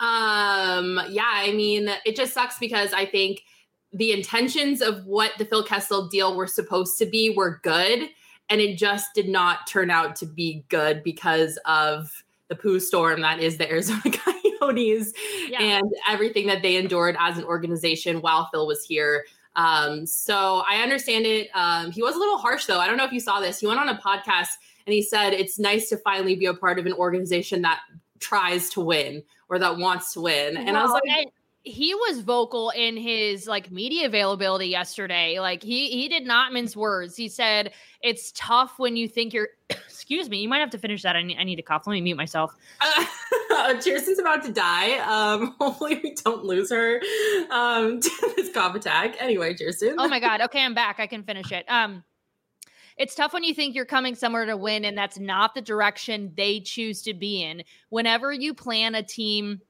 [0.00, 3.42] um, yeah, I mean, it just sucks because I think
[3.92, 8.10] the intentions of what the Phil Kessel deal were supposed to be were good.
[8.50, 13.20] And it just did not turn out to be good because of the poo storm
[13.20, 14.00] that is the Arizona
[14.60, 15.12] Coyotes
[15.48, 15.60] yeah.
[15.60, 19.24] and everything that they endured as an organization while Phil was here.
[19.54, 21.48] Um, so I understand it.
[21.54, 22.78] Um, he was a little harsh though.
[22.78, 23.60] I don't know if you saw this.
[23.60, 24.56] He went on a podcast
[24.86, 27.80] and he said it's nice to finally be a part of an organization that
[28.18, 30.56] tries to win or that wants to win.
[30.56, 31.28] And I was like,
[31.62, 35.38] he was vocal in his like media availability yesterday.
[35.40, 37.16] Like he he did not mince words.
[37.16, 39.48] He said it's tough when you think you're.
[40.08, 40.38] excuse me.
[40.38, 41.16] You might have to finish that.
[41.16, 41.86] I need, I need to cough.
[41.86, 42.54] Let me mute myself.
[43.50, 44.98] Uh, Kirsten's about to die.
[44.98, 47.00] Um, hopefully we don't lose her
[47.50, 49.16] um, to this cough attack.
[49.18, 49.96] Anyway, Kirsten.
[49.98, 50.42] oh my god.
[50.42, 51.00] Okay, I'm back.
[51.00, 51.64] I can finish it.
[51.68, 52.04] Um,
[52.96, 56.32] it's tough when you think you're coming somewhere to win and that's not the direction
[56.36, 57.64] they choose to be in.
[57.88, 59.60] Whenever you plan a team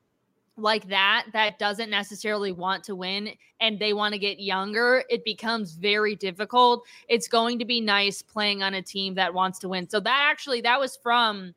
[0.58, 5.24] like that that doesn't necessarily want to win and they want to get younger, it
[5.24, 6.84] becomes very difficult.
[7.08, 9.88] It's going to be nice playing on a team that wants to win.
[9.88, 11.54] So that actually that was from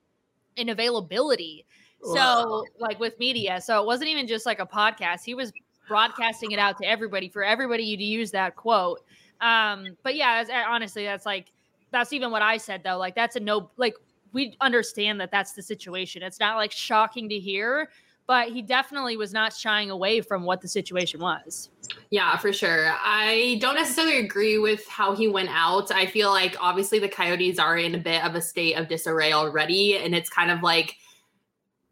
[0.58, 1.66] an availability.
[2.04, 3.62] So like with media.
[3.62, 5.24] So it wasn't even just like a podcast.
[5.24, 5.52] He was
[5.88, 9.02] broadcasting it out to everybody for everybody to use that quote.
[9.40, 11.52] Um, but yeah, honestly, that's like
[11.92, 12.98] that's even what I said though.
[12.98, 13.70] Like that's a no.
[13.78, 13.96] Like
[14.34, 16.24] we understand that that's the situation.
[16.24, 17.90] It's not like shocking to hear,
[18.32, 21.70] but he definitely was not shying away from what the situation was.
[22.12, 22.94] Yeah, for sure.
[23.04, 25.91] I don't necessarily agree with how he went out.
[25.91, 29.34] I feel like obviously the Coyotes are in a bit of a state of disarray
[29.34, 30.96] already, and it's kind of like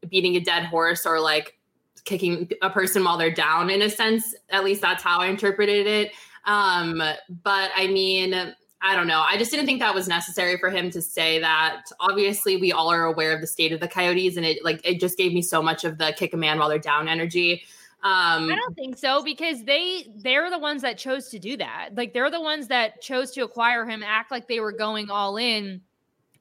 [0.10, 1.58] beating a dead horse or like
[2.06, 4.34] kicking a person while they're down in a sense.
[4.50, 6.14] At least that's how I interpreted it.
[6.46, 7.04] Um,
[7.44, 9.26] but I mean, I don't know.
[9.28, 11.84] I just didn't think that was necessary for him to say that.
[12.00, 15.02] Obviously, we all are aware of the state of the Coyotes, and it like it
[15.02, 17.64] just gave me so much of the kick a man while they're down energy.
[18.02, 21.90] Um, I don't think so because they they're the ones that chose to do that.
[21.96, 25.36] Like they're the ones that chose to acquire him, act like they were going all
[25.36, 25.82] in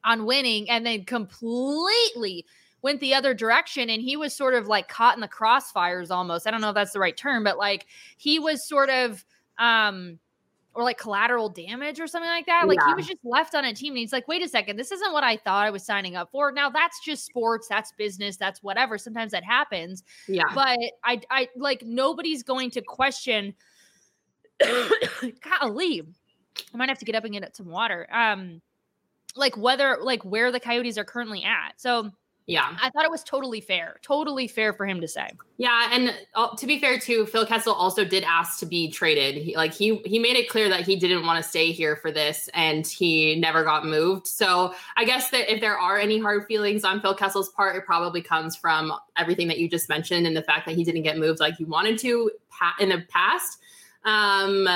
[0.05, 2.45] on winning, and then completely
[2.81, 3.89] went the other direction.
[3.89, 6.47] And he was sort of like caught in the crossfires almost.
[6.47, 9.25] I don't know if that's the right term, but like he was sort of
[9.57, 10.19] um
[10.73, 12.67] or like collateral damage or something like that.
[12.67, 12.89] Like yeah.
[12.89, 15.11] he was just left on a team and he's like, wait a second, this isn't
[15.11, 16.51] what I thought I was signing up for.
[16.51, 18.97] Now that's just sports, that's business, that's whatever.
[18.97, 20.03] Sometimes that happens.
[20.27, 20.43] Yeah.
[20.53, 23.55] But I I like nobody's going to question
[24.61, 26.03] golly.
[26.73, 28.07] I might have to get up and get some water.
[28.11, 28.61] Um
[29.35, 31.73] like whether like where the coyotes are currently at.
[31.77, 32.11] So
[32.49, 32.75] yeah.
[32.81, 33.97] I thought it was totally fair.
[34.01, 35.29] Totally fair for him to say.
[35.57, 39.35] Yeah, and uh, to be fair too, Phil Kessel also did ask to be traded.
[39.35, 42.11] He, like he he made it clear that he didn't want to stay here for
[42.11, 44.25] this and he never got moved.
[44.25, 47.85] So, I guess that if there are any hard feelings on Phil Kessel's part, it
[47.85, 51.19] probably comes from everything that you just mentioned and the fact that he didn't get
[51.19, 52.31] moved like he wanted to
[52.79, 53.59] in the past.
[54.05, 54.67] Um,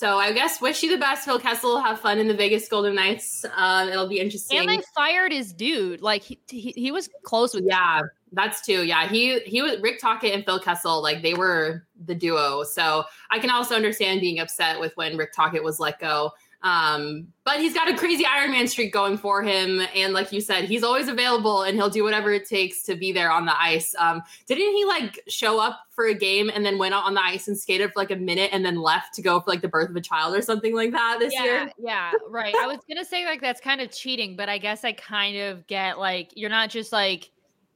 [0.00, 1.78] so I guess wish you the best, Phil Kessel.
[1.78, 3.44] Have fun in the Vegas Golden Knights.
[3.54, 4.60] Um, it'll be interesting.
[4.60, 6.00] And they fired his dude.
[6.00, 7.64] Like he, he, he was close with.
[7.66, 8.00] Yeah,
[8.32, 8.86] that's too.
[8.86, 11.02] Yeah, he he was Rick Tocchet and Phil Kessel.
[11.02, 12.62] Like they were the duo.
[12.62, 16.30] So I can also understand being upset with when Rick Tocchet was let go.
[16.62, 19.80] Um, but he's got a crazy Iron Man streak going for him.
[19.94, 23.12] And like you said, he's always available and he'll do whatever it takes to be
[23.12, 23.94] there on the ice.
[23.98, 27.22] Um, didn't he like show up for a game and then went out on the
[27.22, 29.68] ice and skated for like a minute and then left to go for like the
[29.68, 31.72] birth of a child or something like that this yeah, year?
[31.78, 32.54] Yeah, right.
[32.54, 35.66] I was gonna say like that's kind of cheating, but I guess I kind of
[35.66, 37.30] get like you're not just like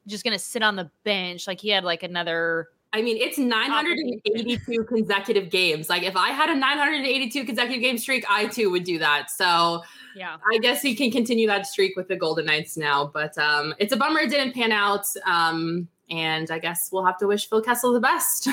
[0.07, 1.47] just gonna sit on the bench.
[1.47, 5.91] Like he had like another I mean, it's 982 consecutive games.
[5.91, 9.33] Like if I had a 982 consecutive game streak, I too would do that.
[9.33, 9.83] So
[10.15, 13.11] yeah, I guess he can continue that streak with the Golden Knights now.
[13.13, 15.07] But um, it's a bummer it didn't pan out.
[15.27, 18.49] Um, and I guess we'll have to wish Phil Kessel the best.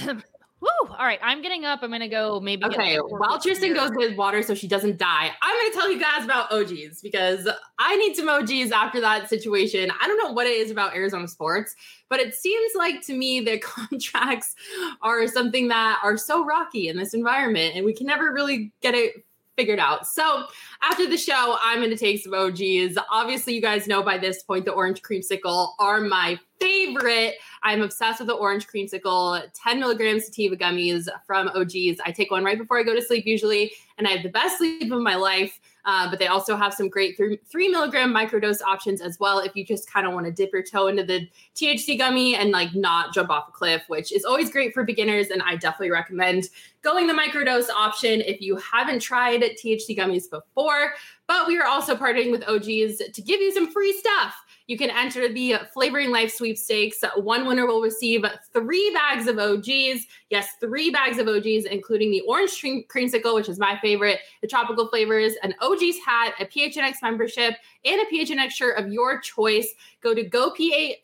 [0.60, 0.68] Woo!
[0.90, 1.80] All right, I'm getting up.
[1.82, 2.64] I'm gonna go maybe.
[2.66, 6.24] Okay, while Tristan goes with water so she doesn't die, I'm gonna tell you guys
[6.24, 9.90] about OGs because I need some OGs after that situation.
[10.02, 11.74] I don't know what it is about Arizona sports,
[12.10, 14.54] but it seems like to me their contracts
[15.00, 18.94] are something that are so rocky in this environment, and we can never really get
[18.94, 19.24] it
[19.56, 20.06] figured out.
[20.06, 20.44] So
[20.82, 22.98] after the show, I'm going to take some OGs.
[23.10, 27.34] Obviously, you guys know by this point the orange creamsicle are my favorite.
[27.62, 32.00] I'm obsessed with the orange creamsicle, 10 milligrams sativa gummies from OGs.
[32.04, 34.58] I take one right before I go to sleep usually, and I have the best
[34.58, 35.60] sleep of my life.
[35.84, 39.54] Uh, but they also have some great three, three milligram microdose options as well if
[39.56, 42.74] you just kind of want to dip your toe into the THC gummy and like
[42.74, 45.28] not jump off a cliff, which is always great for beginners.
[45.28, 46.48] And I definitely recommend
[46.82, 50.94] going the microdose option if you haven't tried THC gummies before.
[51.26, 54.34] But we are also partnering with OGs to give you some free stuff.
[54.70, 57.02] You can enter the Flavoring Life sweepstakes.
[57.16, 60.06] One winner will receive three bags of OGs.
[60.28, 64.46] Yes, three bags of OGs, including the orange cream- creamsicle, which is my favorite, the
[64.46, 67.54] tropical flavors, an OG's hat, a PHNX membership,
[67.84, 69.74] and a PHNX shirt of your choice.
[70.02, 71.02] Go to gophnx.com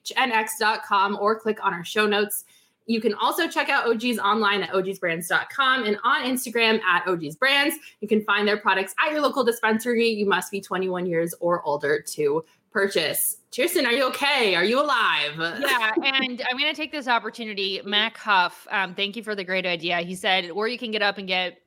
[1.20, 2.44] or click on our show notes.
[2.86, 7.72] You can also check out OGs online at ogsbrands.com and on Instagram at ogsbrands.
[8.00, 10.08] You can find their products at your local dispensary.
[10.08, 12.44] You must be 21 years or older to
[12.76, 13.38] purchase.
[13.56, 14.54] Kirsten, are you okay?
[14.54, 15.32] Are you alive?
[15.38, 17.80] Yeah, and I'm going to take this opportunity.
[17.86, 20.00] Mac Huff, um, thank you for the great idea.
[20.00, 21.62] He said, or you can get up and get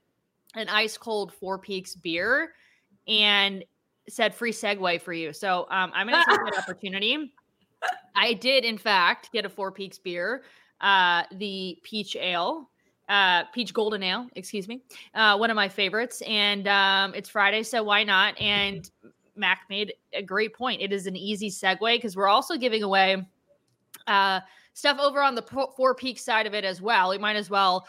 [0.54, 2.54] an ice cold Four Peaks beer,
[3.08, 3.66] and
[4.08, 5.34] said free segue for you.
[5.34, 7.34] So um, I'm going to take that opportunity.
[8.16, 10.44] I did, in fact, get a Four Peaks beer,
[10.80, 12.70] uh, the peach ale.
[13.10, 14.84] Uh, peach golden ale, excuse me,
[15.16, 18.40] uh, one of my favorites, and um, it's Friday, so why not?
[18.40, 18.88] And
[19.40, 20.82] Mac made a great point.
[20.82, 23.26] It is an easy segue because we're also giving away
[24.08, 24.42] uh,
[24.74, 27.10] stuff over on the Four Peaks side of it as well.
[27.10, 27.88] We might as well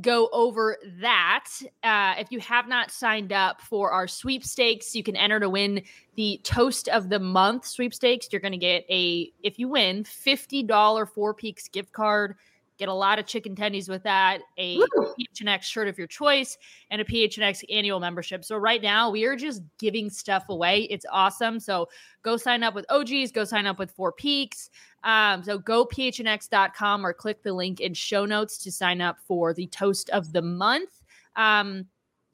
[0.00, 1.48] go over that.
[1.82, 5.82] Uh, if you have not signed up for our sweepstakes, you can enter to win
[6.14, 8.28] the Toast of the Month sweepstakes.
[8.30, 12.36] You're going to get a, if you win, $50 Four Peaks gift card
[12.80, 15.14] Get a lot of chicken tendies with that, a Woo!
[15.20, 16.56] PHNX shirt of your choice,
[16.90, 18.42] and a PHNX annual membership.
[18.42, 20.84] So right now we are just giving stuff away.
[20.84, 21.60] It's awesome.
[21.60, 21.90] So
[22.22, 24.70] go sign up with OGs, go sign up with Four Peaks.
[25.04, 29.52] Um, so go phnx.com or click the link in show notes to sign up for
[29.52, 31.02] the toast of the month.
[31.36, 31.84] Um,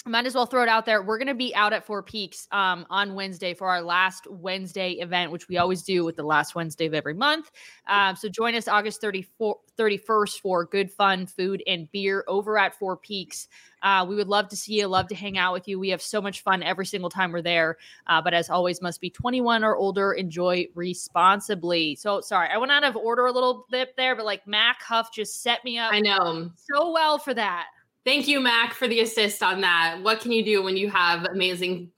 [0.06, 1.02] might as well throw it out there.
[1.02, 4.92] We're going to be out at Four Peaks um, on Wednesday for our last Wednesday
[4.92, 7.50] event, which we always do with the last Wednesday of every month.
[7.88, 12.74] Um, so join us August 34, 31st for good fun food and beer over at
[12.74, 13.48] Four Peaks.
[13.82, 15.78] Uh, we would love to see you, love to hang out with you.
[15.78, 17.76] We have so much fun every single time we're there.
[18.06, 20.12] Uh, but as always, must be 21 or older.
[20.12, 21.94] Enjoy responsibly.
[21.96, 25.12] So sorry, I went out of order a little bit there, but like Mac Huff
[25.12, 26.50] just set me up I know.
[26.56, 27.66] so well for that.
[28.06, 29.98] Thank you, Mac, for the assist on that.
[30.00, 31.90] What can you do when you have amazing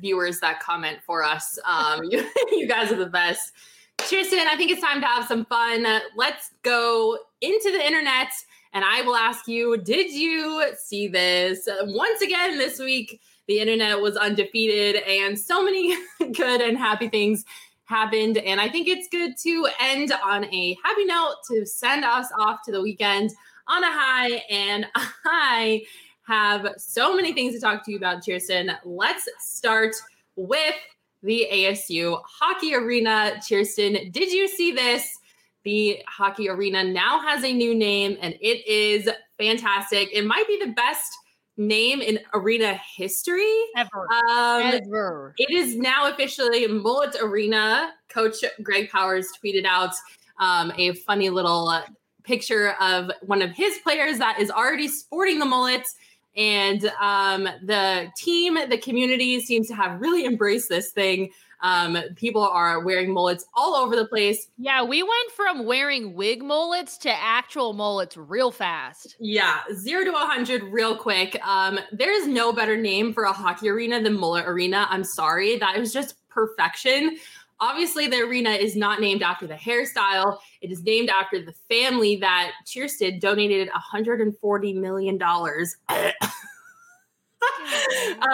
[0.00, 1.58] viewers that comment for us?
[1.64, 3.50] Um, you, you guys are the best.
[3.98, 5.84] Tristan, I think it's time to have some fun.
[6.14, 8.28] Let's go into the internet
[8.74, 11.68] and I will ask you Did you see this?
[11.82, 15.96] Once again, this week, the internet was undefeated and so many
[16.32, 17.44] good and happy things
[17.86, 18.38] happened.
[18.38, 22.62] And I think it's good to end on a happy note to send us off
[22.66, 23.32] to the weekend
[23.68, 24.42] on a high.
[24.50, 24.86] And
[25.24, 25.82] I
[26.26, 28.72] have so many things to talk to you about, Kirsten.
[28.84, 29.94] Let's start
[30.36, 30.74] with
[31.22, 33.40] the ASU Hockey Arena.
[33.48, 35.18] Kirsten, did you see this?
[35.64, 40.08] The Hockey Arena now has a new name and it is fantastic.
[40.12, 41.12] It might be the best
[41.56, 43.52] name in arena history.
[43.76, 44.06] Ever.
[44.28, 45.34] Um, Ever.
[45.38, 47.92] it is now officially Mullett Arena.
[48.08, 49.92] Coach Greg Powers tweeted out
[50.38, 51.82] um, a funny little uh,
[52.26, 55.94] picture of one of his players that is already sporting the mullets.
[56.36, 61.30] And um, the team, the community seems to have really embraced this thing.
[61.62, 64.48] Um, people are wearing mullets all over the place.
[64.58, 69.16] Yeah, we went from wearing wig mullets to actual mullets real fast.
[69.18, 71.40] Yeah, zero to 100 real quick.
[71.46, 74.86] Um, there is no better name for a hockey arena than Mullett Arena.
[74.90, 75.56] I'm sorry.
[75.56, 77.16] That was just perfection.
[77.60, 80.38] Obviously, the arena is not named after the hairstyle.
[80.60, 85.22] It is named after the family that Kirsten donated $140 million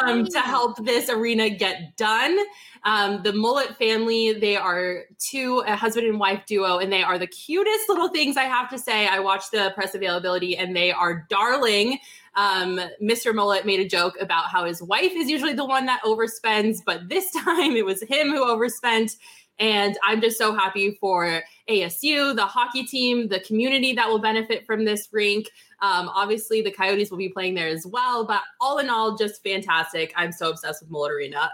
[0.04, 2.37] um, to help this arena get done.
[2.85, 7.18] Um, the Mullett family, they are two, a husband and wife duo, and they are
[7.18, 9.06] the cutest little things, I have to say.
[9.06, 11.98] I watched the press availability and they are darling.
[12.35, 13.35] Um, Mr.
[13.35, 17.09] Mullett made a joke about how his wife is usually the one that overspends, but
[17.09, 19.16] this time it was him who overspent.
[19.59, 24.66] And I'm just so happy for ASU, the hockey team, the community that will benefit
[24.66, 25.51] from this rink.
[25.81, 28.25] Um, obviously, the Coyotes will be playing there as well.
[28.25, 30.12] But all in all, just fantastic.
[30.16, 31.53] I'm so obsessed with Mullett Arena.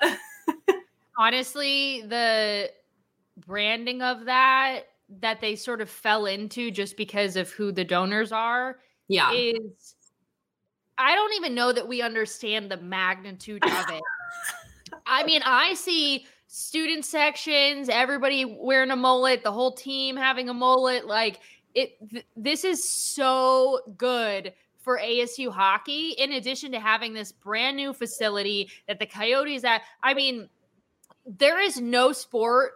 [1.18, 2.70] Honestly, the
[3.46, 4.84] branding of that
[5.20, 9.32] that they sort of fell into just because of who the donors are yeah.
[9.32, 9.94] is
[10.98, 14.02] I don't even know that we understand the magnitude of it.
[15.06, 20.54] I mean, I see student sections, everybody wearing a mullet, the whole team having a
[20.54, 21.06] mullet.
[21.06, 21.40] Like
[21.74, 26.10] it, th- this is so good for ASU hockey.
[26.18, 30.48] In addition to having this brand new facility that the Coyotes at, I mean,
[31.26, 32.72] there is no sport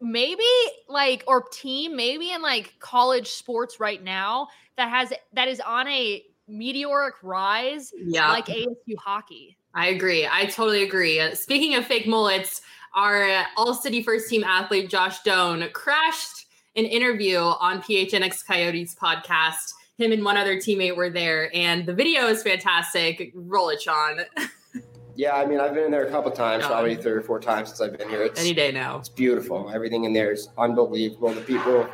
[0.00, 0.42] maybe
[0.88, 5.86] like or team maybe in like college sports right now that has that is on
[5.86, 8.28] a meteoric rise Yeah.
[8.30, 9.56] like ASU hockey.
[9.74, 10.28] I agree.
[10.30, 11.18] I totally agree.
[11.20, 12.60] Uh, Speaking of fake mullets,
[12.94, 18.94] our uh, All City First Team athlete Josh Doan crashed an interview on PHNX Coyotes
[18.94, 19.72] podcast.
[19.98, 23.30] Him and one other teammate were there, and the video is fantastic.
[23.34, 24.20] Roll it, Sean.
[25.14, 26.68] Yeah, I mean, I've been in there a couple times, Yeah.
[26.68, 28.22] probably three or four times since I've been here.
[28.22, 28.98] It's, Any day now.
[28.98, 29.70] it's beautiful.
[29.72, 31.28] Everything in there is unbelievable.
[31.34, 31.86] The people,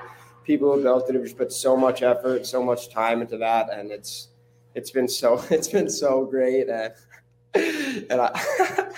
[0.44, 3.70] people who built it have just put so much effort, so much time into that,
[3.70, 4.28] and it's,
[4.74, 6.68] it's been so, it's been so great.
[6.68, 6.90] Uh,
[7.54, 8.90] and, and I,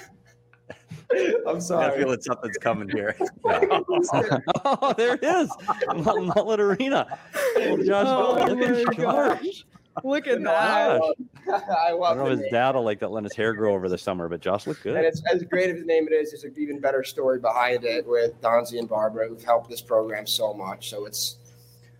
[1.46, 1.92] I'm sorry.
[1.92, 3.16] I feel that something's coming here.
[3.44, 5.50] oh, there it is.
[5.88, 7.18] Mullett Arena.
[7.56, 9.64] Well, Josh, Oh Mullet, look at my Josh.
[10.04, 11.00] Look at that.
[11.48, 12.50] I I love don't know his name.
[12.52, 14.94] dad will like that letting his hair grow over the summer, but Josh looked And
[14.94, 15.04] good.
[15.04, 18.06] it's as great as the name it is, there's an even better story behind it
[18.06, 20.90] with Donzi and Barbara who've helped this program so much.
[20.90, 21.38] So it's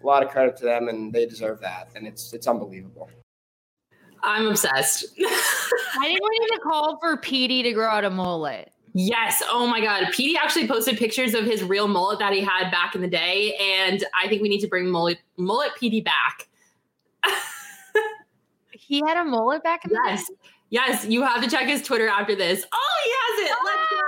[0.02, 1.88] a lot of credit to them and they deserve that.
[1.96, 3.10] And it's it's unbelievable.
[4.22, 5.06] I'm obsessed.
[5.20, 8.72] I think we need to call for Petey to grow out a mullet.
[8.94, 9.42] yes.
[9.48, 10.06] Oh my God.
[10.12, 13.54] Petey actually posted pictures of his real mullet that he had back in the day,
[13.60, 16.48] and I think we need to bring mullet mullet Petey back.
[18.72, 20.28] He had a mullet back in the Yes.
[20.70, 22.64] Yes, you have to check his Twitter after this.
[22.72, 23.56] Oh, he has it.
[23.64, 23.98] Let's go.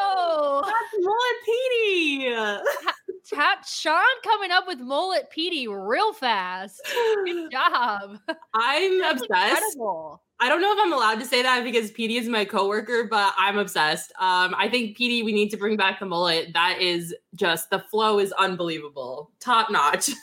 [0.00, 3.07] Oh, That's Mullet Petey.
[3.34, 6.80] Ta- Sean coming up with mullet PD real fast.
[7.24, 8.18] Good job.
[8.54, 9.54] I'm That's obsessed.
[9.74, 10.22] incredible.
[10.40, 13.34] I don't know if I'm allowed to say that because PD is my coworker, but
[13.36, 14.12] I'm obsessed.
[14.20, 16.52] Um, I think PD, we need to bring back the mullet.
[16.54, 20.10] That is just the flow is unbelievable, top notch.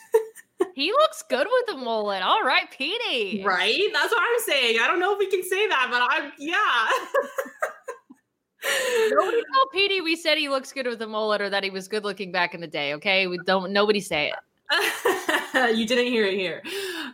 [0.74, 2.22] He looks good with the mullet.
[2.22, 3.44] All right, Petey.
[3.46, 3.78] right?
[3.94, 4.78] That's what I'm saying.
[4.82, 6.88] I don't know if we can say that, but I'm yeah.
[9.10, 11.88] Nobody tell Petey we said he looks good with a mullet or that he was
[11.88, 12.94] good looking back in the day.
[12.96, 13.72] Okay, we don't.
[13.72, 14.36] Nobody say it.
[15.76, 16.64] you didn't hear it here.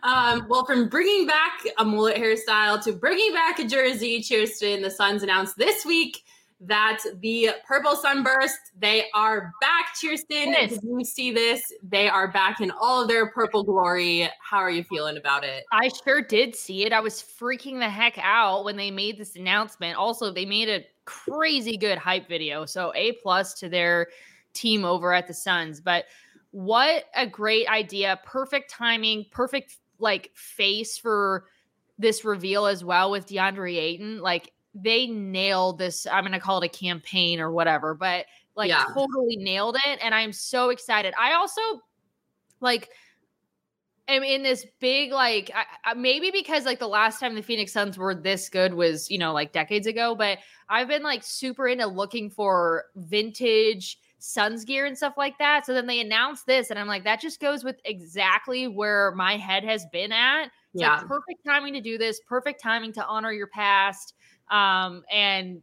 [0.04, 4.82] Um, well, from bringing back a mullet hairstyle to bringing back a jersey, cheers Kirsten,
[4.82, 6.24] the Suns announced this week
[6.64, 9.88] that the purple sunburst they are back.
[10.00, 10.72] Kirsten, Yes.
[10.72, 11.74] did you see this?
[11.82, 14.30] They are back in all of their purple glory.
[14.40, 15.64] How are you feeling about it?
[15.72, 16.94] I sure did see it.
[16.94, 19.98] I was freaking the heck out when they made this announcement.
[19.98, 22.66] Also, they made a crazy good hype video.
[22.66, 24.08] So A plus to their
[24.54, 25.82] team over at the Suns.
[25.82, 26.06] But
[26.52, 28.20] what a great idea.
[28.24, 31.46] Perfect timing, perfect like face for
[31.98, 34.20] this reveal as well with DeAndre Ayton.
[34.22, 36.08] Like they nailed this.
[36.08, 38.86] I'm gonna call it a campaign or whatever, but like Yeah.
[38.94, 40.00] totally nailed it.
[40.02, 41.14] And I'm so excited.
[41.20, 41.62] I also
[42.60, 42.90] like
[44.08, 47.72] am in this big like I, I, maybe because like the last time the Phoenix
[47.72, 51.68] Suns were this good was you know like decades ago, but I've been like super
[51.68, 55.66] into looking for vintage Suns gear and stuff like that.
[55.66, 59.36] So then they announced this, and I'm like, that just goes with exactly where my
[59.36, 60.52] head has been at.
[60.74, 60.98] It's Yeah.
[60.98, 64.14] like perfect timing to do this, perfect timing to honor your past.
[64.52, 65.62] Um, and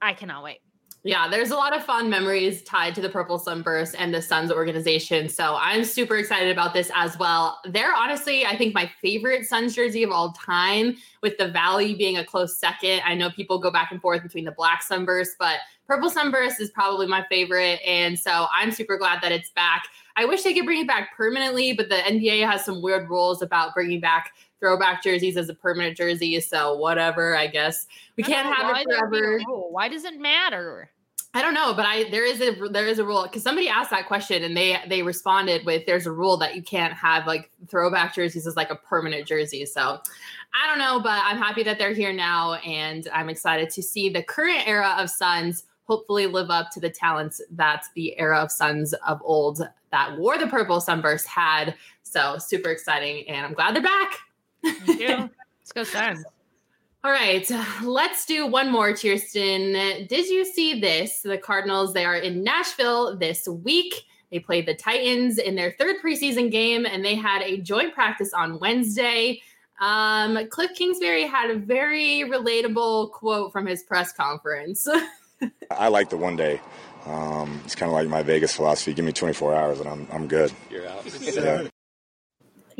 [0.00, 0.60] I cannot wait.
[1.06, 4.50] Yeah, there's a lot of fun memories tied to the Purple Sunburst and the Suns
[4.50, 5.28] organization.
[5.28, 7.60] So I'm super excited about this as well.
[7.66, 12.16] They're honestly, I think, my favorite Suns jersey of all time, with the Valley being
[12.16, 13.02] a close second.
[13.04, 16.70] I know people go back and forth between the Black Sunburst, but Purple Sunburst is
[16.70, 17.80] probably my favorite.
[17.86, 19.86] And so I'm super glad that it's back.
[20.16, 23.42] I wish they could bring it back permanently, but the NBA has some weird rules
[23.42, 26.40] about bringing back throwback jerseys as a permanent jersey.
[26.40, 27.86] So whatever, I guess.
[28.16, 29.38] We I can't have it there would be a forever.
[29.70, 30.90] Why does it matter?
[31.36, 33.90] I don't know, but I there is a there is a rule because somebody asked
[33.90, 37.50] that question and they they responded with there's a rule that you can't have like
[37.68, 39.66] throwback jerseys as like a permanent jersey.
[39.66, 40.00] So
[40.54, 44.08] I don't know, but I'm happy that they're here now and I'm excited to see
[44.08, 48.52] the current era of Suns hopefully live up to the talents that the era of
[48.52, 51.74] Suns of old that wore the purple sunburst had.
[52.04, 54.20] So super exciting and I'm glad they're back.
[54.64, 55.30] Me too.
[55.30, 56.24] Let's go Suns.
[57.04, 57.46] All right,
[57.82, 59.72] let's do one more, Kirsten.
[59.72, 61.20] Did you see this?
[61.20, 64.04] The Cardinals, they are in Nashville this week.
[64.30, 68.32] They played the Titans in their third preseason game, and they had a joint practice
[68.32, 69.42] on Wednesday.
[69.80, 74.88] Um, Cliff Kingsbury had a very relatable quote from his press conference.
[75.70, 76.60] I like the one day.
[77.06, 78.94] Um, it's kind of like my Vegas philosophy.
[78.94, 80.52] Give me 24 hours and I'm, I'm good.
[80.70, 81.04] You're out.
[81.20, 81.68] Yeah.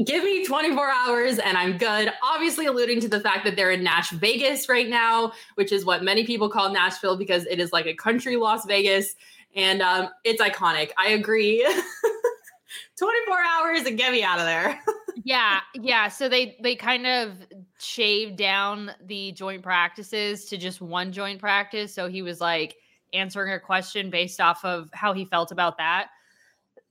[0.02, 2.12] Give me 24 hours and I'm good.
[2.22, 6.02] Obviously, alluding to the fact that they're in Nash Vegas right now, which is what
[6.02, 9.14] many people call Nashville because it is like a country Las Vegas
[9.54, 10.90] and um, it's iconic.
[10.98, 11.62] I agree.
[12.98, 14.80] 24 hours and get me out of there.
[15.24, 17.38] yeah yeah so they they kind of
[17.78, 22.76] shaved down the joint practices to just one joint practice so he was like
[23.12, 26.08] answering a question based off of how he felt about that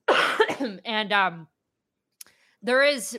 [0.85, 1.47] and um
[2.63, 3.17] there is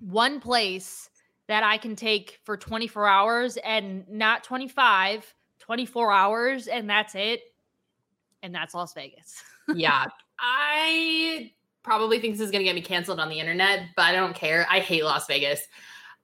[0.00, 1.08] one place
[1.46, 7.40] that i can take for 24 hours and not 25 24 hours and that's it
[8.42, 9.42] and that's las vegas
[9.74, 10.06] yeah.
[10.38, 11.52] I
[11.82, 14.34] probably think this is going to get me canceled on the internet, but I don't
[14.34, 14.66] care.
[14.70, 15.62] I hate Las Vegas.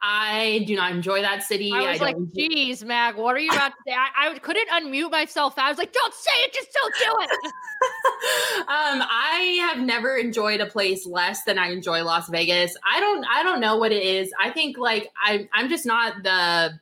[0.05, 1.71] I do not enjoy that city.
[1.73, 3.93] I was don't like, geez, Mag, what are you about to say?
[3.93, 5.55] I, I couldn't unmute myself.
[5.57, 7.31] I was like, don't say it, just don't do it.
[8.69, 12.77] um, I have never enjoyed a place less than I enjoy Las Vegas.
[12.85, 14.33] I don't I don't know what it is.
[14.41, 16.81] I think like I I'm just not the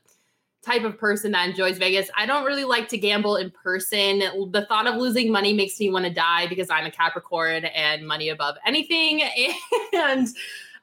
[0.62, 2.10] type of person that enjoys Vegas.
[2.16, 4.18] I don't really like to gamble in person.
[4.50, 8.06] The thought of losing money makes me want to die because I'm a Capricorn and
[8.06, 9.22] money above anything.
[9.92, 10.28] And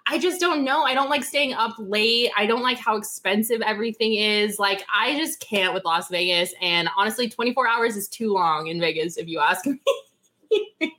[0.10, 0.84] I just don't know.
[0.84, 2.32] I don't like staying up late.
[2.38, 4.58] I don't like how expensive everything is.
[4.58, 6.53] Like I just can't with Las Vegas.
[6.62, 9.80] And honestly, 24 hours is too long in Vegas, if you ask me.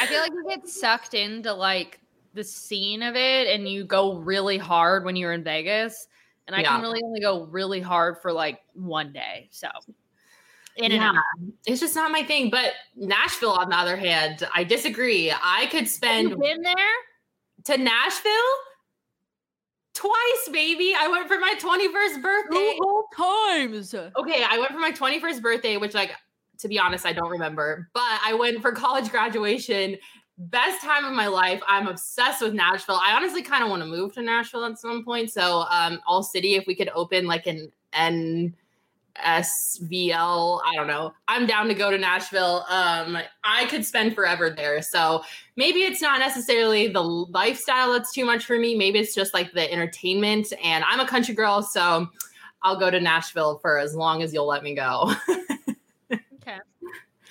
[0.00, 2.00] I feel like you get sucked into like
[2.34, 6.06] the scene of it and you go really hard when you're in Vegas.
[6.46, 6.72] And I Yeah.
[6.72, 9.48] can really only go really hard for like one day.
[9.52, 9.68] So
[10.76, 11.14] in and out.
[11.66, 12.50] It's just not my thing.
[12.50, 15.32] But Nashville, on the other hand, I disagree.
[15.32, 16.74] I could Have spend you been there?
[17.66, 18.30] To Nashville
[19.94, 20.94] twice, baby.
[20.98, 22.76] I went for my 21st birthday.
[22.80, 23.94] whole times.
[23.94, 26.12] Okay, I went for my 21st birthday, which like
[26.58, 27.88] to be honest, I don't remember.
[27.94, 29.96] But I went for college graduation.
[30.36, 31.62] Best time of my life.
[31.68, 32.98] I'm obsessed with Nashville.
[33.00, 35.30] I honestly kind of want to move to Nashville at some point.
[35.30, 38.54] So, um, All City, if we could open like an N
[39.22, 40.60] SVL.
[40.64, 41.12] I don't know.
[41.28, 42.64] I'm down to go to Nashville.
[42.68, 44.82] Um, I could spend forever there.
[44.82, 45.22] So
[45.56, 48.74] maybe it's not necessarily the lifestyle that's too much for me.
[48.74, 50.52] Maybe it's just like the entertainment.
[50.62, 52.08] And I'm a country girl, so
[52.62, 55.12] I'll go to Nashville for as long as you'll let me go.
[56.12, 56.58] okay.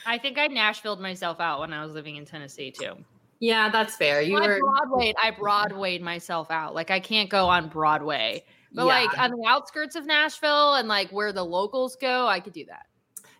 [0.05, 2.95] I think I Nashvilled myself out when I was living in Tennessee too.
[3.39, 4.21] Yeah, that's fair.
[4.21, 5.13] You I were Broadway.
[5.21, 6.73] I Broadwayed myself out.
[6.73, 8.45] Like I can't go on Broadway.
[8.74, 9.01] But Yeah.
[9.01, 12.65] like on the outskirts of Nashville and like where the locals go, I could do
[12.65, 12.86] that.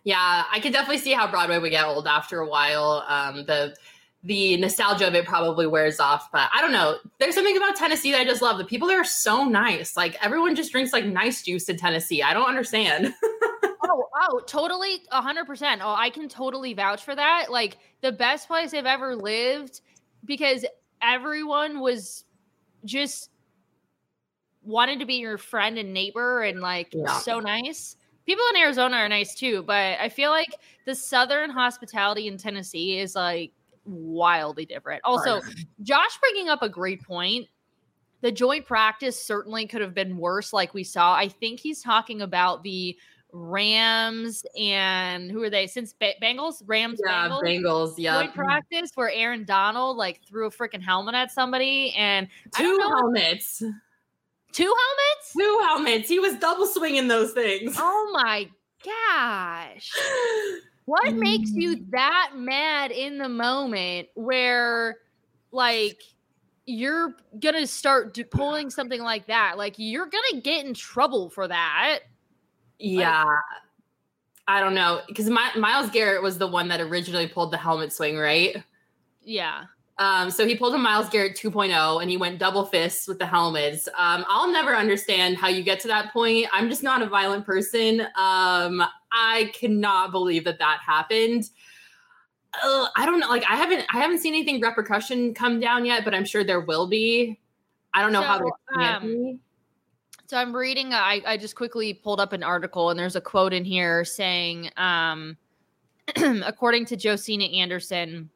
[0.04, 3.04] Yeah, I could definitely see how Broadway would get old after a while.
[3.08, 3.74] Um, the
[4.22, 6.96] the nostalgia of it probably wears off, but I don't know.
[7.20, 8.56] There's something about Tennessee that I just love.
[8.56, 9.96] The people there are so nice.
[9.98, 12.22] Like everyone just drinks like nice juice in Tennessee.
[12.22, 13.12] I don't understand.
[13.84, 15.82] oh, oh, totally, a hundred percent.
[15.84, 17.46] Oh, I can totally vouch for that.
[17.50, 19.80] Like the best place I've ever lived
[20.24, 20.64] because
[21.02, 22.24] everyone was
[22.86, 23.30] just
[24.64, 27.18] wanted to be your friend and neighbor and like Yeah.
[27.18, 27.96] so nice.
[28.26, 30.54] People in Arizona are nice too, but I feel like
[30.86, 33.52] the southern hospitality in Tennessee is like
[33.84, 35.02] wildly different.
[35.04, 35.40] Also,
[35.82, 37.46] Josh bringing up a great point.
[38.22, 41.14] The joint practice certainly could have been worse, like we saw.
[41.14, 42.96] I think he's talking about the
[43.36, 45.66] Rams and who are they?
[45.66, 47.42] Since ba- Bengals, Rams, yeah, Bengals.
[47.42, 47.94] Bengals.
[47.98, 52.78] Yeah, Joint practice where Aaron Donald like threw a freaking helmet at somebody and two
[52.80, 53.62] helmets.
[54.54, 55.32] Two helmets.
[55.36, 56.08] Two helmets.
[56.08, 57.74] He was double swinging those things.
[57.78, 58.48] Oh my
[58.84, 59.90] gosh.
[60.86, 61.90] What makes you Mm.
[61.90, 64.98] that mad in the moment where
[65.50, 66.00] like
[66.66, 69.58] you're gonna start do- pulling something like that?
[69.58, 72.00] Like you're gonna get in trouble for that.
[72.78, 73.24] Yeah.
[74.46, 77.92] I don't know because My- Myles Garrett was the one that originally pulled the helmet
[77.92, 78.62] swing, right?
[79.22, 79.64] Yeah.
[79.98, 83.26] Um, so he pulled a Myles Garrett 2.0 and he went double fists with the
[83.26, 83.86] helmets.
[83.96, 86.46] Um, I'll never understand how you get to that point.
[86.52, 88.00] I'm just not a violent person.
[88.00, 88.82] Um,
[89.12, 91.48] I cannot believe that that happened.
[92.62, 93.28] I don't know.
[93.28, 96.60] Like I haven't, I haven't seen anything repercussion come down yet, but I'm sure there
[96.60, 97.40] will be.
[97.92, 99.40] I don't know how So, there um.
[100.26, 100.92] So I'm reading.
[100.92, 104.70] I I just quickly pulled up an article, and there's a quote in here saying,
[104.76, 105.36] um,
[106.16, 108.30] according to Josina Anderson,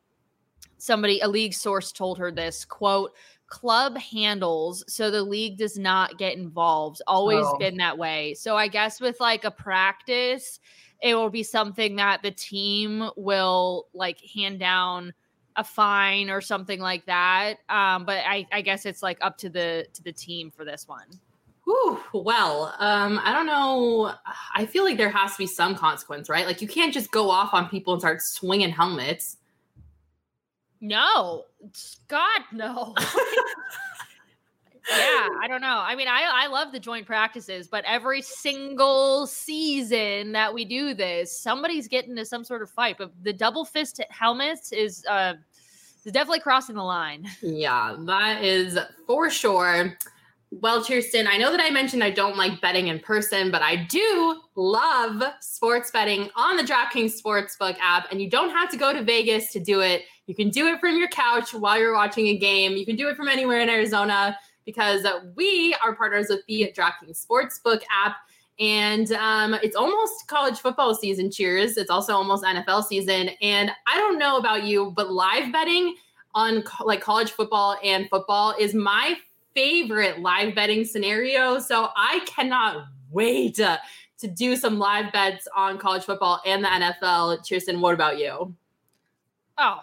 [0.79, 3.13] somebody a league source told her this quote.
[3.49, 7.01] Club handles so the league does not get involved.
[7.07, 7.57] Always Oh.
[7.59, 8.35] been that way.
[8.35, 10.61] So I guess with like a practice,
[11.03, 15.15] it will be something that the team will like hand down
[15.57, 17.55] a fine or something like that.
[17.69, 20.87] Um, but I, I guess it's like up to the to the team for this
[20.87, 21.07] one.
[21.65, 24.13] Whew, well, um, I don't know.
[24.55, 26.47] I feel like there has to be some consequence, right?
[26.47, 29.38] Like you can't just go off on people and start swinging helmets.
[30.81, 31.45] No,
[32.07, 32.95] God, no.
[34.91, 35.81] yeah, I don't know.
[35.81, 40.95] I mean, I I love the joint practices, but every single season that we do
[40.95, 42.97] this, somebody's getting into some sort of fight.
[42.99, 45.35] But the double fist helmets is uh
[46.05, 47.29] is definitely crossing the line.
[47.43, 49.97] Yeah, that is for sure.
[50.51, 53.77] Well, Kirsten, I know that I mentioned I don't like betting in person, but I
[53.85, 58.11] do love sports betting on the DraftKings Sportsbook app.
[58.11, 60.05] And you don't have to go to Vegas to do it.
[60.27, 62.73] You can do it from your couch while you're watching a game.
[62.73, 67.27] You can do it from anywhere in Arizona because we are partners with the DraftKings
[67.27, 68.17] Sportsbook app.
[68.59, 71.31] And um, it's almost college football season.
[71.31, 71.77] Cheers.
[71.77, 73.31] It's also almost NFL season.
[73.43, 75.95] And I don't know about you, but live betting
[76.35, 79.17] on co- like college football and football is my
[79.59, 81.59] favorite live betting scenario.
[81.59, 83.79] So I cannot wait uh,
[84.19, 87.49] to do some live bets on college football and the NFL.
[87.49, 88.55] Kirsten, what about you?
[89.59, 89.81] Oh.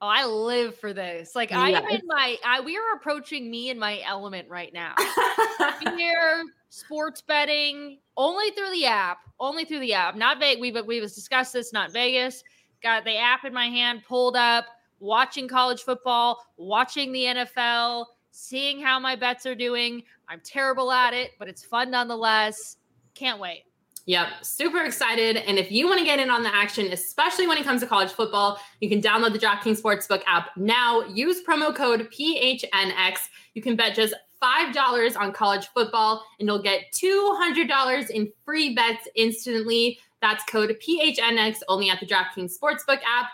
[0.00, 1.34] Oh, I live for this.
[1.34, 4.94] Like I am in my I we are approaching me in my element right now.
[5.96, 10.14] Here, sports betting only through the app, only through the app.
[10.14, 10.60] Not Vegas.
[10.60, 11.72] We've we've discussed this.
[11.72, 12.44] Not Vegas.
[12.80, 14.66] Got the app in my hand, pulled up,
[15.00, 18.06] watching college football, watching the NFL,
[18.38, 20.02] seeing how my bets are doing.
[20.28, 22.76] I'm terrible at it, but it's fun nonetheless.
[23.14, 23.64] Can't wait.
[24.06, 25.36] Yep, super excited.
[25.36, 27.86] And if you want to get in on the action, especially when it comes to
[27.86, 31.02] college football, you can download the DraftKings Sportsbook app now.
[31.02, 33.18] Use promo code PHNX.
[33.54, 39.08] You can bet just $5 on college football and you'll get $200 in free bets
[39.16, 39.98] instantly.
[40.22, 43.26] That's code PHNX only at the DraftKings Sportsbook app.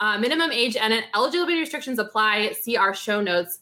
[0.00, 2.52] Uh, minimum age and eligibility restrictions apply.
[2.52, 3.58] See our show notes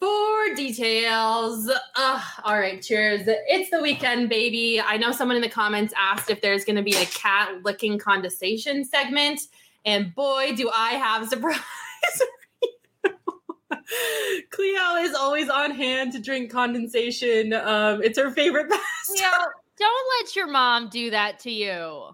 [0.00, 1.70] for details.
[1.96, 3.22] All right, cheers.
[3.26, 4.80] It's the weekend, baby.
[4.80, 7.98] I know someone in the comments asked if there's going to be a cat licking
[7.98, 9.40] condensation segment,
[9.84, 11.58] and boy, do I have a surprise.
[14.50, 17.52] Cleo is always on hand to drink condensation.
[17.52, 18.68] Um, it's her favorite.
[19.06, 19.30] Cleo,
[19.78, 22.10] don't let your mom do that to you.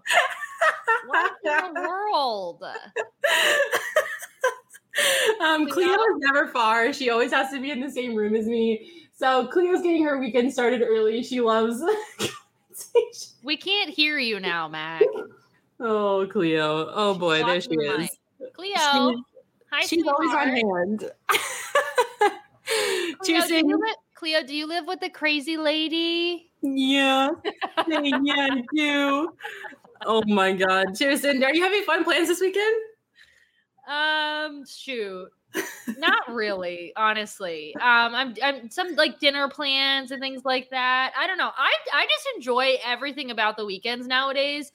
[1.07, 2.63] what in the world?
[5.45, 6.91] Um, Cleo is never far.
[6.93, 8.91] She always has to be in the same room as me.
[9.13, 11.23] So Cleo's getting her weekend started early.
[11.23, 11.81] She loves.
[13.43, 15.01] We can't hear you now, Mac.
[15.79, 16.89] Oh, Cleo.
[16.93, 18.09] Oh boy, there she is.
[18.53, 18.75] Cleo.
[18.75, 19.23] She-
[19.71, 21.11] Hi, She's always on hand.
[22.65, 26.49] Cleo, do Choosing- you li- Cleo, do you live with the crazy lady?
[26.61, 27.29] Yeah.
[27.87, 27.99] yeah,
[28.51, 29.33] I do.
[30.07, 30.93] Oh my god.
[30.95, 32.75] Cheers, and are you having fun plans this weekend?
[33.87, 35.29] Um, shoot.
[35.97, 37.75] Not really, honestly.
[37.75, 41.13] Um, I'm, I'm some like dinner plans and things like that.
[41.17, 41.51] I don't know.
[41.55, 44.71] I I just enjoy everything about the weekends nowadays.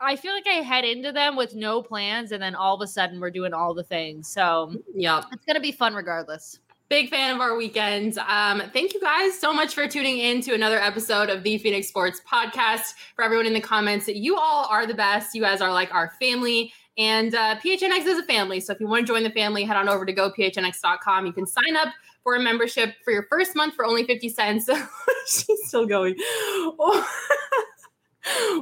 [0.00, 2.86] I feel like I head into them with no plans, and then all of a
[2.86, 4.28] sudden we're doing all the things.
[4.28, 6.58] So yeah, it's gonna be fun regardless.
[6.88, 8.18] Big fan of our weekends.
[8.18, 11.88] Um, thank you guys so much for tuning in to another episode of the Phoenix
[11.88, 12.94] Sports Podcast.
[13.16, 15.34] For everyone in the comments, you all are the best.
[15.34, 16.74] You guys are like our family.
[16.98, 18.60] And uh, PHNX is a family.
[18.60, 21.26] So if you want to join the family, head on over to gophnx.com.
[21.26, 21.88] You can sign up
[22.22, 24.68] for a membership for your first month for only 50 cents.
[25.26, 26.16] She's still going.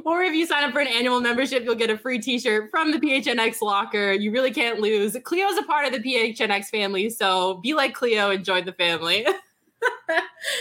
[0.05, 2.71] Or, if you sign up for an annual membership, you'll get a free t shirt
[2.71, 4.11] from the PHNX locker.
[4.11, 5.15] You really can't lose.
[5.23, 7.09] Cleo's a part of the PHNX family.
[7.09, 9.23] So be like Cleo and join the family.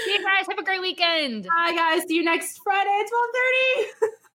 [0.04, 0.46] See you guys.
[0.48, 1.44] Have a great weekend.
[1.44, 2.02] Bye, guys.
[2.06, 3.08] See you next Friday at
[4.02, 4.16] 1230.